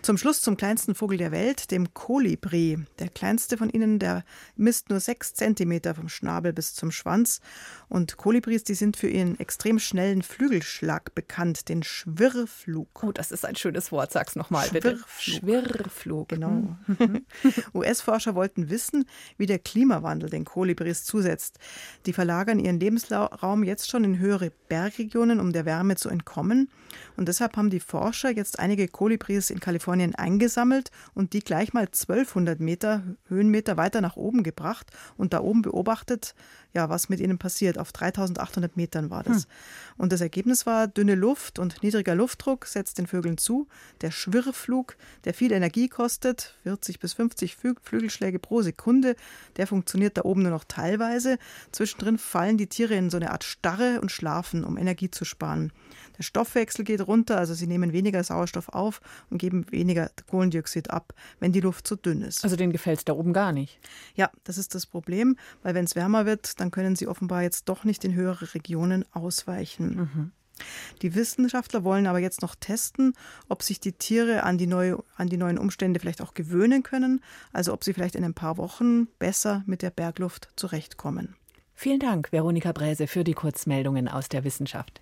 Zum 0.02 0.18
Schluss 0.18 0.40
zum 0.40 0.56
kleinsten 0.56 0.94
Vogel 0.94 1.18
der 1.18 1.32
Welt, 1.32 1.70
dem 1.70 1.92
Kolibri. 1.94 2.78
Der 2.98 3.08
kleinste 3.08 3.56
von 3.56 3.70
ihnen, 3.70 3.98
der 3.98 4.24
misst 4.56 4.90
nur 4.90 5.00
sechs 5.00 5.34
Zentimeter 5.34 5.94
vom 5.94 6.08
Schnabel 6.08 6.52
bis 6.52 6.74
zum 6.74 6.90
Schwanz. 6.90 7.40
Und 7.88 8.16
Kolibris, 8.16 8.64
die 8.64 8.74
sind 8.74 8.96
für 8.96 9.08
ihren 9.08 9.38
extrem 9.38 9.78
schnellen 9.78 10.22
Flügelschlag 10.22 11.14
bekannt, 11.14 11.68
den 11.68 11.82
Schwirrflug. 11.82 13.02
Oh, 13.02 13.12
das 13.12 13.32
ist 13.32 13.44
ein 13.44 13.56
schönes 13.56 13.92
Wort. 13.92 14.12
Sag's 14.12 14.36
nochmal 14.36 14.72
bitte. 14.74 14.98
Schwirrflug. 15.18 16.28
Genau. 16.28 16.76
Mhm. 16.86 17.24
US-Forscher 17.74 18.34
wollten 18.34 18.70
wissen, 18.70 19.06
wie 19.36 19.46
der 19.46 19.58
Klimawandel 19.58 20.30
den 20.30 20.44
Kolibris 20.44 21.04
zusetzt. 21.04 21.58
Die 22.06 22.12
verlagern 22.12 22.58
ihren 22.58 22.78
Lebensraum 22.78 23.64
jetzt 23.64 23.90
schon 23.90 24.04
in 24.04 24.18
höhere 24.18 24.52
Bergregionen, 24.68 25.40
um 25.40 25.52
der 25.52 25.64
Wärme 25.64 25.96
zu 25.96 26.08
entkommen. 26.08 26.68
Und 27.16 27.28
deshalb 27.28 27.56
haben 27.56 27.70
die 27.70 27.80
Forscher 27.80 28.30
jetzt 28.30 28.58
einige 28.58 28.88
Kolibris 28.88 29.50
in 29.50 29.60
Kalifornien 29.60 30.14
eingesammelt 30.14 30.90
und 31.14 31.32
die 31.32 31.40
gleich 31.40 31.72
mal 31.72 31.86
1200 31.86 32.60
Meter 32.60 33.02
Höhenmeter 33.28 33.76
weiter 33.76 34.00
nach 34.00 34.16
oben 34.16 34.42
gebracht 34.42 34.90
und 35.16 35.32
da 35.32 35.40
oben 35.40 35.62
beobachtet, 35.62 36.34
ja, 36.72 36.88
was 36.88 37.08
mit 37.08 37.20
ihnen 37.20 37.38
passiert. 37.38 37.78
Auf 37.78 37.92
3800 37.92 38.76
Metern 38.76 39.10
war 39.10 39.22
das. 39.22 39.44
Hm. 39.44 39.50
Und 39.96 40.12
das 40.12 40.20
Ergebnis 40.20 40.66
war, 40.66 40.88
dünne 40.88 41.14
Luft 41.14 41.58
und 41.58 41.82
niedriger 41.82 42.14
Luftdruck 42.14 42.66
setzt 42.66 42.98
den 42.98 43.06
Vögeln 43.06 43.38
zu. 43.38 43.68
Der 44.00 44.10
Schwirrflug, 44.10 44.63
der 45.24 45.34
viel 45.34 45.52
Energie 45.52 45.88
kostet, 45.88 46.56
40 46.62 46.98
bis 46.98 47.14
50 47.14 47.56
Flügelschläge 47.56 48.38
pro 48.38 48.62
Sekunde, 48.62 49.16
der 49.56 49.66
funktioniert 49.66 50.16
da 50.16 50.22
oben 50.22 50.42
nur 50.42 50.50
noch 50.50 50.64
teilweise. 50.64 51.38
Zwischendrin 51.72 52.18
fallen 52.18 52.58
die 52.58 52.68
Tiere 52.68 52.94
in 52.94 53.10
so 53.10 53.16
eine 53.16 53.30
Art 53.30 53.44
Starre 53.44 54.00
und 54.00 54.10
schlafen, 54.10 54.64
um 54.64 54.76
Energie 54.76 55.10
zu 55.10 55.24
sparen. 55.24 55.72
Der 56.18 56.22
Stoffwechsel 56.22 56.84
geht 56.84 57.06
runter, 57.06 57.38
also 57.38 57.54
sie 57.54 57.66
nehmen 57.66 57.92
weniger 57.92 58.22
Sauerstoff 58.22 58.68
auf 58.68 59.00
und 59.30 59.38
geben 59.38 59.66
weniger 59.70 60.10
Kohlendioxid 60.28 60.90
ab, 60.90 61.12
wenn 61.40 61.52
die 61.52 61.60
Luft 61.60 61.86
zu 61.86 61.96
dünn 61.96 62.22
ist. 62.22 62.44
Also 62.44 62.56
denen 62.56 62.72
gefällt 62.72 62.98
es 62.98 63.04
da 63.04 63.14
oben 63.14 63.32
gar 63.32 63.52
nicht. 63.52 63.78
Ja, 64.14 64.30
das 64.44 64.58
ist 64.58 64.74
das 64.74 64.86
Problem, 64.86 65.36
weil 65.62 65.74
wenn 65.74 65.84
es 65.84 65.96
wärmer 65.96 66.26
wird, 66.26 66.60
dann 66.60 66.70
können 66.70 66.96
sie 66.96 67.08
offenbar 67.08 67.42
jetzt 67.42 67.68
doch 67.68 67.84
nicht 67.84 68.04
in 68.04 68.14
höhere 68.14 68.54
Regionen 68.54 69.04
ausweichen. 69.12 69.96
Mhm. 69.96 70.32
Die 71.02 71.14
Wissenschaftler 71.14 71.84
wollen 71.84 72.06
aber 72.06 72.18
jetzt 72.18 72.42
noch 72.42 72.54
testen, 72.54 73.14
ob 73.48 73.62
sich 73.62 73.80
die 73.80 73.92
Tiere 73.92 74.44
an 74.44 74.58
die, 74.58 74.66
neue, 74.66 75.02
an 75.16 75.28
die 75.28 75.36
neuen 75.36 75.58
Umstände 75.58 76.00
vielleicht 76.00 76.22
auch 76.22 76.34
gewöhnen 76.34 76.82
können, 76.82 77.20
also 77.52 77.72
ob 77.72 77.84
sie 77.84 77.92
vielleicht 77.92 78.14
in 78.14 78.24
ein 78.24 78.34
paar 78.34 78.56
Wochen 78.56 79.06
besser 79.18 79.62
mit 79.66 79.82
der 79.82 79.90
Bergluft 79.90 80.48
zurechtkommen. 80.56 81.36
Vielen 81.74 81.98
Dank, 81.98 82.30
Veronika 82.30 82.72
Bräse, 82.72 83.06
für 83.06 83.24
die 83.24 83.34
Kurzmeldungen 83.34 84.08
aus 84.08 84.28
der 84.28 84.44
Wissenschaft. 84.44 85.00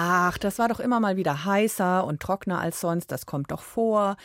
Ach, 0.00 0.38
das 0.38 0.60
war 0.60 0.68
doch 0.68 0.78
immer 0.78 1.00
mal 1.00 1.16
wieder 1.16 1.44
heißer 1.44 2.04
und 2.04 2.20
trockener 2.20 2.60
als 2.60 2.80
sonst, 2.80 3.10
das 3.10 3.26
kommt 3.26 3.50
doch 3.50 3.62
vor. 3.62 4.16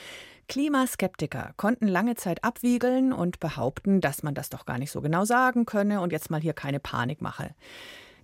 Klimaskeptiker 0.48 1.56
konnten 1.58 1.88
lange 1.88 2.14
Zeit 2.14 2.44
abwiegeln 2.44 3.12
und 3.12 3.40
behaupten, 3.40 4.00
dass 4.00 4.22
man 4.22 4.36
das 4.36 4.52
doch 4.52 4.68
gar 4.68 4.78
nicht 4.78 4.92
so 4.92 5.02
genau 5.02 5.26
sagen 5.26 5.66
könne 5.66 6.02
und 6.02 6.12
jetzt 6.14 6.30
mal 6.30 6.40
hier 6.40 6.54
keine 6.54 6.80
Panik 6.80 7.24
mache. 7.24 7.56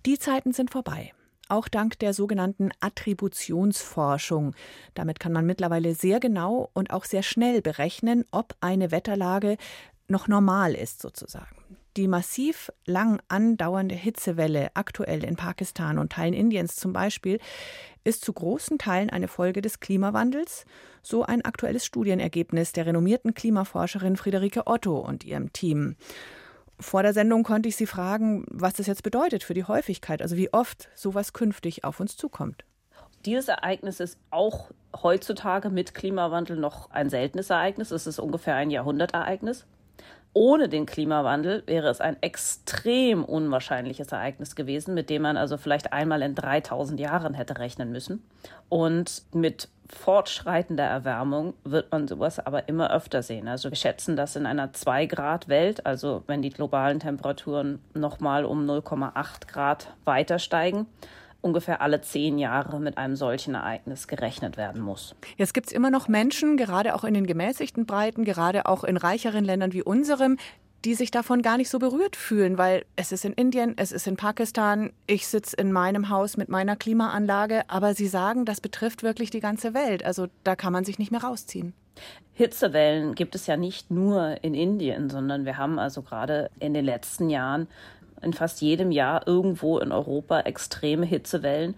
Die 0.06 0.16
Zeiten 0.16 0.52
sind 0.52 0.70
vorbei. 0.70 1.12
Auch 1.48 1.66
dank 1.66 1.98
der 1.98 2.14
sogenannten 2.14 2.70
Attributionsforschung. 2.78 4.54
Damit 4.94 5.18
kann 5.18 5.32
man 5.32 5.44
mittlerweile 5.44 5.96
sehr 5.96 6.20
genau 6.20 6.70
und 6.72 6.92
auch 6.92 7.04
sehr 7.04 7.24
schnell 7.24 7.62
berechnen, 7.62 8.26
ob 8.30 8.54
eine 8.60 8.92
Wetterlage 8.92 9.56
noch 10.06 10.28
normal 10.28 10.74
ist 10.74 11.02
sozusagen. 11.02 11.79
Die 11.96 12.06
massiv 12.06 12.72
lang 12.86 13.20
andauernde 13.28 13.96
Hitzewelle 13.96 14.70
aktuell 14.74 15.24
in 15.24 15.34
Pakistan 15.34 15.98
und 15.98 16.12
Teilen 16.12 16.34
Indiens 16.34 16.76
zum 16.76 16.92
Beispiel 16.92 17.40
ist 18.04 18.24
zu 18.24 18.32
großen 18.32 18.78
Teilen 18.78 19.10
eine 19.10 19.26
Folge 19.26 19.60
des 19.60 19.80
Klimawandels, 19.80 20.66
so 21.02 21.24
ein 21.24 21.44
aktuelles 21.44 21.84
Studienergebnis 21.84 22.72
der 22.72 22.86
renommierten 22.86 23.34
Klimaforscherin 23.34 24.16
Friederike 24.16 24.66
Otto 24.66 24.98
und 24.98 25.24
ihrem 25.24 25.52
Team. 25.52 25.96
Vor 26.78 27.02
der 27.02 27.12
Sendung 27.12 27.42
konnte 27.42 27.68
ich 27.68 27.76
sie 27.76 27.86
fragen, 27.86 28.46
was 28.48 28.74
das 28.74 28.86
jetzt 28.86 29.02
bedeutet 29.02 29.42
für 29.42 29.54
die 29.54 29.64
Häufigkeit, 29.64 30.22
also 30.22 30.36
wie 30.36 30.52
oft 30.52 30.88
sowas 30.94 31.32
künftig 31.32 31.84
auf 31.84 32.00
uns 32.00 32.16
zukommt. 32.16 32.64
Dieses 33.26 33.48
Ereignis 33.48 34.00
ist 34.00 34.18
auch 34.30 34.70
heutzutage 35.02 35.68
mit 35.68 35.94
Klimawandel 35.94 36.56
noch 36.56 36.90
ein 36.90 37.10
seltenes 37.10 37.50
Ereignis. 37.50 37.90
Es 37.90 38.06
ist 38.06 38.18
ungefähr 38.18 38.54
ein 38.54 38.70
Jahrhundertereignis. 38.70 39.66
Ohne 40.32 40.68
den 40.68 40.86
Klimawandel 40.86 41.64
wäre 41.66 41.88
es 41.88 42.00
ein 42.00 42.16
extrem 42.20 43.24
unwahrscheinliches 43.24 44.12
Ereignis 44.12 44.54
gewesen, 44.54 44.94
mit 44.94 45.10
dem 45.10 45.22
man 45.22 45.36
also 45.36 45.56
vielleicht 45.56 45.92
einmal 45.92 46.22
in 46.22 46.36
3000 46.36 47.00
Jahren 47.00 47.34
hätte 47.34 47.58
rechnen 47.58 47.90
müssen. 47.90 48.22
Und 48.68 49.24
mit 49.32 49.68
fortschreitender 49.88 50.84
Erwärmung 50.84 51.54
wird 51.64 51.90
man 51.90 52.06
sowas 52.06 52.38
aber 52.38 52.68
immer 52.68 52.92
öfter 52.92 53.24
sehen. 53.24 53.48
Also 53.48 53.70
wir 53.70 53.76
schätzen, 53.76 54.14
dass 54.14 54.36
in 54.36 54.46
einer 54.46 54.72
2 54.72 55.06
Grad 55.06 55.48
Welt, 55.48 55.84
also 55.84 56.22
wenn 56.28 56.42
die 56.42 56.50
globalen 56.50 57.00
Temperaturen 57.00 57.80
nochmal 57.94 58.44
um 58.44 58.64
0,8 58.70 59.48
Grad 59.48 59.94
weiter 60.04 60.38
steigen, 60.38 60.86
ungefähr 61.40 61.80
alle 61.80 62.00
zehn 62.00 62.38
Jahre 62.38 62.80
mit 62.80 62.98
einem 62.98 63.16
solchen 63.16 63.54
Ereignis 63.54 64.08
gerechnet 64.08 64.56
werden 64.56 64.80
muss. 64.80 65.14
Jetzt 65.36 65.54
gibt 65.54 65.68
es 65.68 65.72
immer 65.72 65.90
noch 65.90 66.08
Menschen, 66.08 66.56
gerade 66.56 66.94
auch 66.94 67.04
in 67.04 67.14
den 67.14 67.26
gemäßigten 67.26 67.86
Breiten, 67.86 68.24
gerade 68.24 68.66
auch 68.66 68.84
in 68.84 68.96
reicheren 68.96 69.44
Ländern 69.44 69.72
wie 69.72 69.82
unserem, 69.82 70.36
die 70.84 70.94
sich 70.94 71.10
davon 71.10 71.42
gar 71.42 71.56
nicht 71.58 71.68
so 71.68 71.78
berührt 71.78 72.16
fühlen, 72.16 72.56
weil 72.56 72.84
es 72.96 73.12
ist 73.12 73.24
in 73.24 73.34
Indien, 73.34 73.74
es 73.76 73.92
ist 73.92 74.06
in 74.06 74.16
Pakistan, 74.16 74.92
ich 75.06 75.26
sitze 75.26 75.56
in 75.56 75.72
meinem 75.72 76.08
Haus 76.08 76.36
mit 76.36 76.48
meiner 76.48 76.76
Klimaanlage, 76.76 77.62
aber 77.68 77.94
sie 77.94 78.06
sagen, 78.06 78.44
das 78.44 78.60
betrifft 78.60 79.02
wirklich 79.02 79.30
die 79.30 79.40
ganze 79.40 79.74
Welt. 79.74 80.04
Also 80.04 80.28
da 80.42 80.56
kann 80.56 80.72
man 80.72 80.84
sich 80.84 80.98
nicht 80.98 81.10
mehr 81.10 81.22
rausziehen. 81.22 81.74
Hitzewellen 82.32 83.14
gibt 83.14 83.34
es 83.34 83.46
ja 83.46 83.58
nicht 83.58 83.90
nur 83.90 84.42
in 84.42 84.54
Indien, 84.54 85.10
sondern 85.10 85.44
wir 85.44 85.58
haben 85.58 85.78
also 85.78 86.00
gerade 86.00 86.50
in 86.58 86.72
den 86.72 86.86
letzten 86.86 87.28
Jahren 87.28 87.68
in 88.22 88.32
fast 88.32 88.60
jedem 88.60 88.90
Jahr 88.90 89.26
irgendwo 89.26 89.78
in 89.78 89.92
Europa 89.92 90.40
extreme 90.40 91.06
Hitzewellen. 91.06 91.74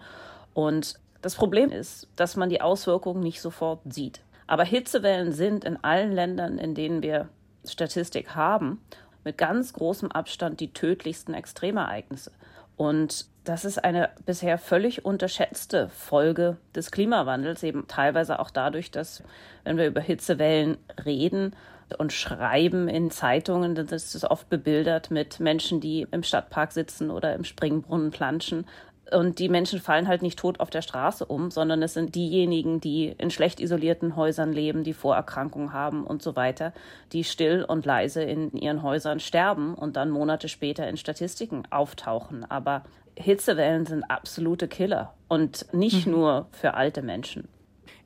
Und 0.53 0.95
das 1.21 1.35
Problem 1.35 1.71
ist, 1.71 2.07
dass 2.15 2.35
man 2.35 2.49
die 2.49 2.61
Auswirkungen 2.61 3.21
nicht 3.21 3.41
sofort 3.41 3.79
sieht. 3.85 4.21
Aber 4.45 4.63
Hitzewellen 4.63 5.31
sind 5.31 5.63
in 5.63 5.83
allen 5.83 6.11
Ländern, 6.11 6.57
in 6.57 6.75
denen 6.75 7.01
wir 7.01 7.29
Statistik 7.65 8.35
haben, 8.35 8.81
mit 9.23 9.37
ganz 9.37 9.73
großem 9.73 10.11
Abstand 10.11 10.59
die 10.59 10.73
tödlichsten 10.73 11.33
Extremereignisse. 11.33 12.31
Und 12.75 13.27
das 13.43 13.65
ist 13.65 13.83
eine 13.83 14.09
bisher 14.25 14.57
völlig 14.57 15.05
unterschätzte 15.05 15.89
Folge 15.89 16.57
des 16.75 16.91
Klimawandels, 16.91 17.63
eben 17.63 17.87
teilweise 17.87 18.39
auch 18.39 18.49
dadurch, 18.49 18.91
dass, 18.91 19.23
wenn 19.63 19.77
wir 19.77 19.87
über 19.87 20.01
Hitzewellen 20.01 20.77
reden, 21.05 21.55
und 21.97 22.13
Schreiben 22.13 22.87
in 22.87 23.11
Zeitungen, 23.11 23.75
dann 23.75 23.87
ist 23.87 24.23
oft 24.25 24.49
bebildert 24.49 25.11
mit 25.11 25.39
Menschen, 25.39 25.79
die 25.79 26.07
im 26.11 26.23
Stadtpark 26.23 26.71
sitzen 26.71 27.11
oder 27.11 27.33
im 27.33 27.43
Springbrunnen 27.43 28.11
planschen. 28.11 28.65
Und 29.11 29.39
die 29.39 29.49
Menschen 29.49 29.79
fallen 29.79 30.07
halt 30.07 30.21
nicht 30.21 30.39
tot 30.39 30.59
auf 30.59 30.69
der 30.69 30.81
Straße 30.81 31.25
um, 31.25 31.51
sondern 31.51 31.83
es 31.83 31.93
sind 31.93 32.15
diejenigen, 32.15 32.79
die 32.79 33.13
in 33.17 33.31
schlecht 33.31 33.59
isolierten 33.59 34.15
Häusern 34.15 34.53
leben, 34.53 34.83
die 34.83 34.93
Vorerkrankungen 34.93 35.73
haben 35.73 36.05
und 36.05 36.23
so 36.23 36.35
weiter, 36.35 36.73
die 37.11 37.23
still 37.23 37.63
und 37.63 37.85
leise 37.85 38.23
in 38.23 38.51
ihren 38.53 38.81
Häusern 38.81 39.19
sterben 39.19 39.75
und 39.75 39.97
dann 39.97 40.09
Monate 40.09 40.47
später 40.47 40.87
in 40.87 40.97
Statistiken 40.97 41.63
auftauchen. 41.69 42.49
Aber 42.49 42.83
Hitzewellen 43.15 43.85
sind 43.85 44.03
absolute 44.09 44.67
Killer 44.67 45.13
und 45.27 45.67
nicht 45.73 46.07
mhm. 46.07 46.13
nur 46.13 46.47
für 46.51 46.73
alte 46.73 47.01
Menschen. 47.01 47.47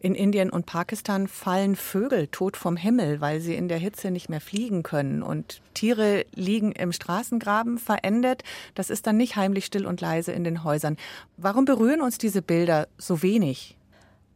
In 0.08 0.15
Indien 0.15 0.50
und 0.50 0.65
Pakistan 0.65 1.28
fallen 1.28 1.76
Vögel 1.76 2.28
tot 2.28 2.56
vom 2.56 2.78
Himmel, 2.78 3.20
weil 3.20 3.41
sie 3.41 3.56
in 3.56 3.67
der 3.67 3.78
Hitze 3.78 4.10
nicht 4.10 4.30
mehr 4.30 4.39
fliegen 4.39 4.82
können. 4.82 5.22
Und 5.22 5.60
Tiere 5.74 6.24
liegen 6.34 6.72
im 6.72 6.93
Straßengraben 6.93 7.78
verendet. 7.78 8.46
Das 8.74 8.89
ist 8.89 9.06
dann 9.06 9.17
nicht 9.17 9.36
heimlich 9.36 9.65
still 9.65 9.86
und 9.86 10.00
leise 10.00 10.32
in 10.32 10.46
den 10.46 10.63
Häusern. 10.63 10.96
Warum 11.36 11.65
berühren 11.65 12.00
uns 12.00 12.17
diese 12.17 12.41
Bilder 12.41 12.88
so 12.98 13.22
wenig? 13.22 13.76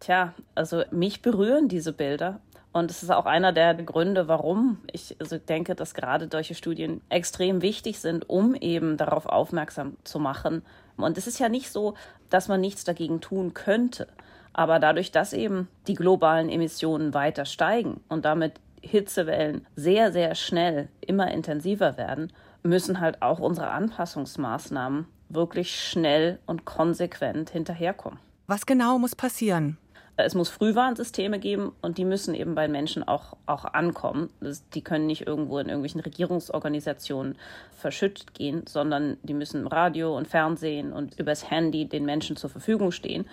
Tja, 0.02 0.34
also 0.56 0.84
mich 0.92 1.22
berühren 1.22 1.70
diese 1.70 1.94
Bilder. 1.94 2.42
Und 2.74 2.92
es 2.92 3.02
ist 3.02 3.10
auch 3.10 3.26
einer 3.26 3.54
der 3.54 3.74
Gründe, 3.76 4.28
warum 4.28 4.80
ich 4.92 5.16
also 5.22 5.38
denke, 5.38 5.74
dass 5.74 5.94
gerade 5.94 6.28
solche 6.30 6.54
Studien 6.54 7.00
extrem 7.08 7.62
wichtig 7.62 8.02
sind, 8.02 8.30
um 8.30 8.56
eben 8.56 8.98
darauf 8.98 9.26
aufmerksam 9.26 9.96
zu 10.04 10.20
machen. 10.20 10.64
Und 10.98 11.18
es 11.18 11.28
ist 11.28 11.40
ja 11.40 11.48
nicht 11.48 11.72
so, 11.72 11.94
dass 12.30 12.50
man 12.50 12.60
nichts 12.60 12.84
dagegen 12.84 13.22
tun 13.22 13.54
könnte. 13.54 14.10
Aber 14.54 14.80
dadurch, 14.80 15.12
dass 15.12 15.34
eben 15.34 15.68
die 15.88 15.94
globalen 15.94 16.50
Emissionen 16.50 17.14
weiter 17.14 17.46
steigen 17.46 18.02
und 18.10 18.26
damit 18.26 18.54
Hitzewellen 18.82 19.66
sehr, 19.76 20.12
sehr 20.12 20.36
schnell 20.36 20.90
immer 21.00 21.32
intensiver 21.32 21.98
werden, 21.98 22.34
müssen 22.64 23.00
halt 23.00 23.22
auch 23.22 23.40
unsere 23.40 23.70
Anpassungsmaßnahmen 23.70 25.06
wirklich 25.30 25.80
schnell 25.80 26.40
und 26.46 26.66
konsequent 26.66 27.50
hinterherkommen. 27.50 28.20
Was 28.48 28.66
genau 28.66 29.00
muss 29.00 29.16
passieren? 29.16 29.78
Es 30.18 30.36
muss 30.36 30.50
Frühwarnsysteme 30.50 31.40
geben 31.40 31.72
und 31.82 31.98
die 31.98 32.06
müssen 32.06 32.36
eben 32.36 32.54
bei 32.54 32.68
Menschen 32.68 33.02
auch, 33.02 33.38
auch 33.46 33.66
ankommen. 33.66 34.30
Das, 34.40 34.68
die 34.70 34.84
können 34.84 35.08
nicht 35.08 35.26
irgendwo 35.26 35.58
in 35.58 35.68
irgendwelchen 35.68 36.02
Regierungsorganisationen 36.02 37.38
verschüttet 37.72 38.34
gehen, 38.34 38.66
sondern 38.68 39.18
die 39.24 39.34
müssen 39.34 39.62
im 39.62 39.68
Radio 39.68 40.16
und 40.16 40.28
Fernsehen 40.28 40.94
und 40.94 41.18
übers 41.18 41.50
Handy 41.50 41.88
den 41.88 42.06
Menschen 42.06 42.36
zur 42.36 42.50
Verfügung 42.50 42.92
stehen. 42.92 43.26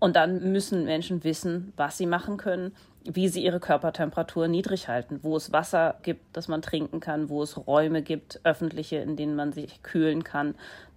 Und 0.00 0.16
dann 0.16 0.50
müssen 0.52 0.86
Menschen 0.86 1.22
wissen, 1.24 1.72
was 1.76 1.98
sie 1.98 2.06
machen 2.06 2.38
können, 2.38 2.74
wie 3.04 3.28
sie 3.28 3.44
ihre 3.44 3.60
Körpertemperatur 3.60 4.48
niedrig 4.48 4.88
halten, 4.88 5.20
wo 5.22 5.36
es 5.36 5.52
Wasser 5.52 5.96
gibt, 6.02 6.36
das 6.36 6.48
man 6.48 6.62
trinken 6.62 7.00
kann, 7.00 7.28
wo 7.28 7.42
es 7.42 7.66
Räume 7.66 8.02
gibt, 8.02 8.40
öffentliche, 8.42 8.96
in 8.96 9.16
denen 9.16 9.36
man 9.36 9.52
sich 9.52 9.82
kühlen 9.82 10.24
kann. 10.24 10.54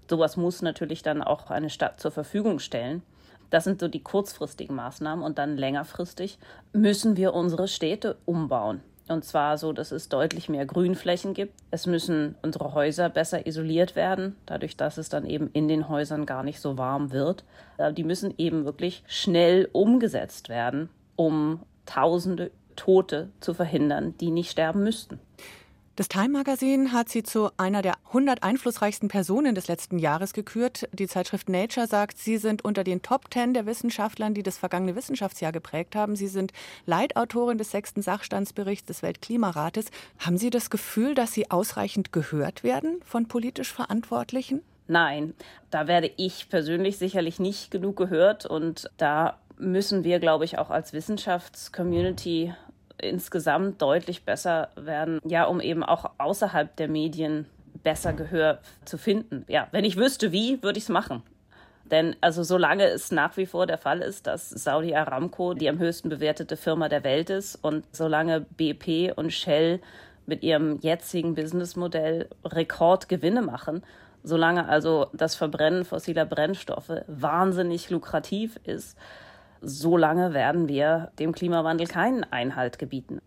Sowas 0.09 0.37
muss 0.37 0.61
natürlich 0.61 1.01
dann 1.01 1.21
auch 1.21 1.51
eine 1.51 1.69
Stadt 1.69 1.99
zur 1.99 2.11
Verfügung 2.11 2.59
stellen. 2.59 3.03
Das 3.49 3.65
sind 3.65 3.81
so 3.81 3.87
die 3.87 4.01
kurzfristigen 4.01 4.75
Maßnahmen 4.75 5.23
und 5.23 5.37
dann 5.37 5.57
längerfristig 5.57 6.39
müssen 6.71 7.17
wir 7.17 7.33
unsere 7.33 7.67
Städte 7.67 8.17
umbauen. 8.25 8.81
Und 9.09 9.25
zwar 9.25 9.57
so, 9.57 9.73
dass 9.73 9.91
es 9.91 10.07
deutlich 10.07 10.47
mehr 10.47 10.65
Grünflächen 10.65 11.33
gibt. 11.33 11.53
Es 11.71 11.87
müssen 11.87 12.35
unsere 12.41 12.73
Häuser 12.73 13.09
besser 13.09 13.45
isoliert 13.45 13.95
werden, 13.95 14.35
dadurch, 14.45 14.77
dass 14.77 14.97
es 14.97 15.09
dann 15.09 15.25
eben 15.25 15.49
in 15.51 15.67
den 15.67 15.89
Häusern 15.89 16.25
gar 16.25 16.43
nicht 16.43 16.61
so 16.61 16.77
warm 16.77 17.11
wird. 17.11 17.43
Äh, 17.77 17.91
die 17.91 18.05
müssen 18.05 18.33
eben 18.37 18.63
wirklich 18.65 19.03
schnell 19.05 19.67
umgesetzt 19.73 20.47
werden, 20.47 20.89
um 21.15 21.59
tausende 21.85 22.51
Tote 22.75 23.29
zu 23.41 23.53
verhindern, 23.53 24.15
die 24.19 24.31
nicht 24.31 24.51
sterben 24.51 24.83
müssten. 24.83 25.19
Das 25.95 26.07
Time 26.07 26.29
Magazine 26.29 26.91
hat 26.91 27.09
sie 27.09 27.21
zu 27.21 27.51
einer 27.55 27.83
der 27.83 27.93
100 28.07 28.41
einflussreichsten 28.41 29.09
Personen 29.09 29.53
des 29.53 29.67
letzten 29.67 29.99
Jahres 29.99 30.33
gekürt. 30.33 30.89
Die 30.91 31.07
Zeitschrift 31.07 31.49
Nature 31.49 31.85
sagt, 31.85 32.17
sie 32.17 32.37
sind 32.37 32.65
unter 32.65 32.83
den 32.83 33.03
Top 33.03 33.31
10 33.31 33.53
der 33.53 33.67
Wissenschaftlern, 33.67 34.33
die 34.33 34.41
das 34.41 34.57
vergangene 34.57 34.95
Wissenschaftsjahr 34.95 35.51
geprägt 35.51 35.95
haben. 35.95 36.15
Sie 36.15 36.25
sind 36.25 36.51
Leitautorin 36.87 37.59
des 37.59 37.69
sechsten 37.69 38.01
Sachstandsberichts 38.01 38.87
des 38.87 39.03
Weltklimarates. 39.03 39.85
Haben 40.17 40.39
Sie 40.39 40.49
das 40.49 40.71
Gefühl, 40.71 41.13
dass 41.13 41.31
Sie 41.31 41.51
ausreichend 41.51 42.11
gehört 42.11 42.63
werden 42.63 42.99
von 43.05 43.27
politisch 43.27 43.71
Verantwortlichen? 43.71 44.63
Nein, 44.87 45.35
da 45.69 45.85
werde 45.85 46.11
ich 46.17 46.49
persönlich 46.49 46.97
sicherlich 46.97 47.39
nicht 47.39 47.69
genug 47.69 47.97
gehört 47.97 48.47
und 48.47 48.89
da 48.97 49.37
müssen 49.59 50.03
wir, 50.03 50.17
glaube 50.17 50.45
ich, 50.45 50.57
auch 50.57 50.71
als 50.71 50.91
Wissenschaftscommunity 50.91 52.51
insgesamt 53.03 53.81
deutlich 53.81 54.23
besser 54.23 54.69
werden, 54.75 55.19
ja, 55.25 55.45
um 55.45 55.59
eben 55.59 55.83
auch 55.83 56.11
außerhalb 56.17 56.75
der 56.75 56.87
Medien 56.87 57.45
besser 57.83 58.13
Gehör 58.13 58.59
zu 58.85 58.97
finden. 58.97 59.45
Ja, 59.47 59.67
wenn 59.71 59.85
ich 59.85 59.97
wüsste 59.97 60.31
wie, 60.31 60.61
würde 60.63 60.77
ich 60.77 60.85
es 60.85 60.89
machen. 60.89 61.23
Denn 61.85 62.15
also 62.21 62.43
solange 62.43 62.85
es 62.85 63.11
nach 63.11 63.35
wie 63.37 63.45
vor 63.45 63.67
der 63.67 63.77
Fall 63.77 64.01
ist, 64.01 64.25
dass 64.25 64.49
Saudi 64.49 64.95
Aramco 64.95 65.53
die 65.53 65.69
am 65.69 65.79
höchsten 65.79 66.09
bewertete 66.09 66.55
Firma 66.55 66.87
der 66.89 67.03
Welt 67.03 67.29
ist 67.29 67.55
und 67.55 67.85
solange 67.91 68.41
BP 68.41 69.13
und 69.15 69.31
Shell 69.31 69.81
mit 70.25 70.43
ihrem 70.43 70.79
jetzigen 70.79 71.35
Businessmodell 71.35 72.29
Rekordgewinne 72.45 73.41
machen, 73.41 73.83
solange 74.23 74.69
also 74.69 75.07
das 75.13 75.35
Verbrennen 75.35 75.83
fossiler 75.83 76.25
Brennstoffe 76.25 77.03
wahnsinnig 77.07 77.89
lukrativ 77.89 78.57
ist, 78.63 78.97
so 79.63 79.97
lange 79.97 80.33
werden 80.33 80.67
wir 80.67 81.11
dem 81.19 81.31
Klimawandel 81.33 81.87
keinen 81.87 82.23
Einhalt 82.23 82.77
gebieten. 82.79 83.21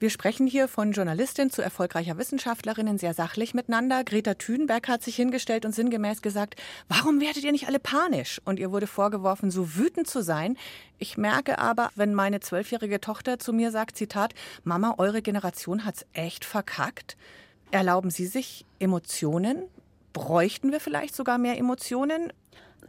Wir 0.00 0.10
sprechen 0.10 0.46
hier 0.46 0.68
von 0.68 0.92
Journalistin 0.92 1.50
zu 1.50 1.60
erfolgreicher 1.60 2.18
Wissenschaftlerin 2.18 2.98
sehr 2.98 3.14
sachlich 3.14 3.52
miteinander. 3.52 4.04
Greta 4.04 4.34
Thunberg 4.34 4.86
hat 4.86 5.02
sich 5.02 5.16
hingestellt 5.16 5.64
und 5.64 5.74
sinngemäß 5.74 6.22
gesagt, 6.22 6.54
warum 6.88 7.20
werdet 7.20 7.42
ihr 7.42 7.50
nicht 7.50 7.66
alle 7.66 7.80
panisch? 7.80 8.40
Und 8.44 8.60
ihr 8.60 8.70
wurde 8.70 8.86
vorgeworfen, 8.86 9.50
so 9.50 9.74
wütend 9.74 10.06
zu 10.06 10.22
sein. 10.22 10.56
Ich 10.98 11.18
merke 11.18 11.58
aber, 11.58 11.90
wenn 11.96 12.14
meine 12.14 12.38
zwölfjährige 12.38 13.00
Tochter 13.00 13.40
zu 13.40 13.52
mir 13.52 13.72
sagt, 13.72 13.96
Zitat, 13.96 14.34
Mama, 14.62 14.94
eure 14.98 15.20
Generation 15.20 15.84
hat's 15.84 16.06
echt 16.12 16.44
verkackt. 16.44 17.16
Erlauben 17.72 18.10
Sie 18.10 18.26
sich 18.26 18.64
Emotionen? 18.78 19.64
Bräuchten 20.12 20.70
wir 20.70 20.78
vielleicht 20.78 21.16
sogar 21.16 21.38
mehr 21.38 21.58
Emotionen? 21.58 22.32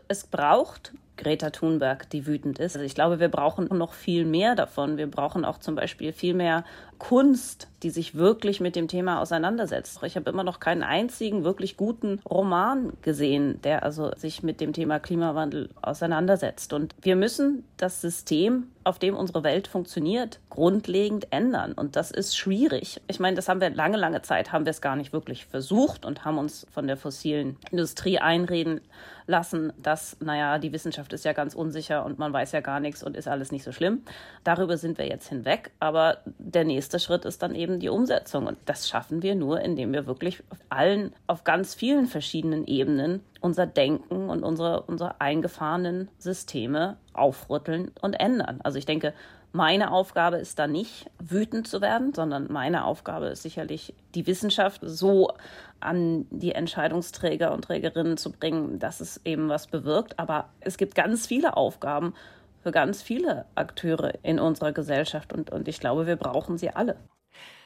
Es 0.07 0.27
braucht 0.27 0.93
Greta 1.19 1.49
Thunberg, 1.49 2.09
die 2.09 2.25
wütend 2.25 2.59
ist. 2.59 2.77
Also 2.77 2.85
ich 2.85 2.95
glaube, 2.95 3.19
wir 3.19 3.27
brauchen 3.27 3.67
noch 3.77 3.93
viel 3.93 4.23
mehr 4.23 4.55
davon. 4.55 4.97
Wir 4.97 5.11
brauchen 5.11 5.43
auch 5.43 5.57
zum 5.57 5.75
Beispiel 5.75 6.13
viel 6.13 6.33
mehr 6.33 6.63
Kunst, 6.97 7.67
die 7.83 7.89
sich 7.89 8.15
wirklich 8.15 8.59
mit 8.59 8.75
dem 8.75 8.87
Thema 8.87 9.21
auseinandersetzt. 9.21 9.99
Ich 10.03 10.15
habe 10.15 10.29
immer 10.29 10.43
noch 10.43 10.59
keinen 10.59 10.83
einzigen 10.83 11.43
wirklich 11.43 11.77
guten 11.77 12.19
Roman 12.29 12.93
gesehen, 13.01 13.61
der 13.63 13.83
also 13.83 14.11
sich 14.15 14.43
mit 14.43 14.61
dem 14.61 14.73
Thema 14.73 14.99
Klimawandel 14.99 15.69
auseinandersetzt. 15.81 16.73
Und 16.73 16.95
wir 17.01 17.15
müssen 17.15 17.63
das 17.77 18.01
System, 18.01 18.67
auf 18.83 18.99
dem 18.99 19.15
unsere 19.15 19.43
Welt 19.43 19.67
funktioniert, 19.67 20.39
grundlegend 20.49 21.27
ändern. 21.31 21.73
Und 21.73 21.95
das 21.95 22.11
ist 22.11 22.37
schwierig. 22.37 23.01
Ich 23.07 23.19
meine, 23.19 23.35
das 23.35 23.47
haben 23.47 23.61
wir 23.61 23.69
lange, 23.69 23.97
lange 23.97 24.21
Zeit, 24.21 24.51
haben 24.51 24.65
wir 24.65 24.71
es 24.71 24.81
gar 24.81 24.95
nicht 24.95 25.13
wirklich 25.13 25.45
versucht 25.45 26.05
und 26.05 26.25
haben 26.25 26.37
uns 26.37 26.65
von 26.71 26.87
der 26.87 26.97
fossilen 26.97 27.57
Industrie 27.71 28.19
einreden 28.19 28.81
lassen, 29.29 29.71
dass, 29.81 30.17
naja, 30.19 30.57
die 30.57 30.73
Wissenschaft 30.73 31.08
ist 31.13 31.25
ja 31.25 31.33
ganz 31.33 31.55
unsicher 31.55 32.05
und 32.05 32.19
man 32.19 32.33
weiß 32.33 32.51
ja 32.51 32.61
gar 32.61 32.79
nichts 32.79 33.03
und 33.03 33.15
ist 33.15 33.27
alles 33.27 33.51
nicht 33.51 33.63
so 33.63 33.71
schlimm. 33.71 34.03
Darüber 34.43 34.77
sind 34.77 34.97
wir 34.97 35.07
jetzt 35.07 35.29
hinweg. 35.29 35.71
Aber 35.79 36.17
der 36.25 36.65
nächste 36.65 36.79
nächste 36.79 36.99
Schritt 36.99 37.25
ist 37.25 37.43
dann 37.43 37.55
eben 37.55 37.79
die 37.79 37.89
Umsetzung. 37.89 38.47
Und 38.47 38.57
das 38.65 38.87
schaffen 38.89 39.21
wir 39.21 39.35
nur, 39.35 39.61
indem 39.61 39.93
wir 39.93 40.07
wirklich 40.07 40.41
auf 40.49 40.57
allen, 40.69 41.13
auf 41.27 41.43
ganz 41.43 41.75
vielen 41.75 42.07
verschiedenen 42.07 42.65
Ebenen 42.65 43.21
unser 43.41 43.65
Denken 43.67 44.29
und 44.29 44.43
unsere, 44.43 44.83
unsere 44.83 45.19
eingefahrenen 45.21 46.09
Systeme 46.17 46.97
aufrütteln 47.13 47.91
und 48.01 48.13
ändern. 48.13 48.61
Also 48.63 48.77
ich 48.77 48.85
denke, 48.85 49.13
meine 49.51 49.91
Aufgabe 49.91 50.37
ist 50.37 50.59
da 50.59 50.67
nicht 50.67 51.09
wütend 51.19 51.67
zu 51.67 51.81
werden, 51.81 52.13
sondern 52.13 52.51
meine 52.51 52.85
Aufgabe 52.85 53.27
ist 53.27 53.41
sicherlich, 53.41 53.95
die 54.15 54.27
Wissenschaft 54.27 54.81
so 54.83 55.33
an 55.79 56.27
die 56.29 56.53
Entscheidungsträger 56.53 57.51
und 57.51 57.63
Trägerinnen 57.63 58.17
zu 58.17 58.31
bringen, 58.31 58.79
dass 58.79 58.99
es 58.99 59.21
eben 59.25 59.49
was 59.49 59.67
bewirkt. 59.67 60.19
Aber 60.19 60.49
es 60.59 60.77
gibt 60.77 60.95
ganz 60.95 61.25
viele 61.25 61.57
Aufgaben, 61.57 62.13
für 62.61 62.71
ganz 62.71 63.01
viele 63.01 63.45
Akteure 63.55 64.13
in 64.21 64.39
unserer 64.39 64.73
Gesellschaft 64.73 65.33
und, 65.33 65.49
und 65.49 65.67
ich 65.67 65.79
glaube, 65.79 66.07
wir 66.07 66.17
brauchen 66.17 66.57
sie 66.57 66.69
alle. 66.69 66.97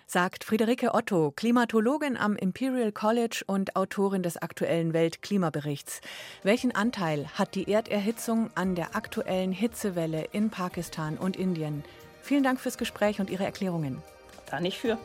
Sagt 0.05 0.43
Friederike 0.43 0.93
Otto, 0.93 1.31
Klimatologin 1.31 2.17
am 2.17 2.35
Imperial 2.35 2.91
College 2.91 3.43
und 3.47 3.75
Autorin 3.75 4.21
des 4.21 4.37
aktuellen 4.37 4.93
Weltklimaberichts. 4.93 6.01
Welchen 6.43 6.75
Anteil 6.75 7.27
hat 7.33 7.55
die 7.55 7.71
Erderhitzung 7.71 8.49
an 8.55 8.75
der 8.75 8.95
aktuellen 8.95 9.51
Hitzewelle 9.51 10.25
in 10.31 10.49
Pakistan 10.49 11.17
und 11.17 11.37
Indien? 11.37 11.83
Vielen 12.21 12.43
Dank 12.43 12.59
fürs 12.59 12.77
Gespräch 12.77 13.19
und 13.19 13.29
Ihre 13.29 13.45
Erklärungen. 13.45 14.01
Da 14.49 14.59
nicht 14.59 14.77
für. 14.77 14.97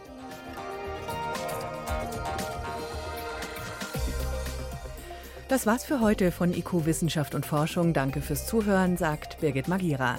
Das 5.49 5.65
war's 5.65 5.85
für 5.85 6.01
heute 6.01 6.31
von 6.31 6.53
IQ 6.53 6.85
Wissenschaft 6.85 7.35
und 7.35 7.47
Forschung. 7.47 7.95
Danke 7.95 8.21
fürs 8.21 8.47
Zuhören, 8.47 8.99
sagt 8.99 9.41
Birgit 9.41 9.67
Magira. 9.67 10.19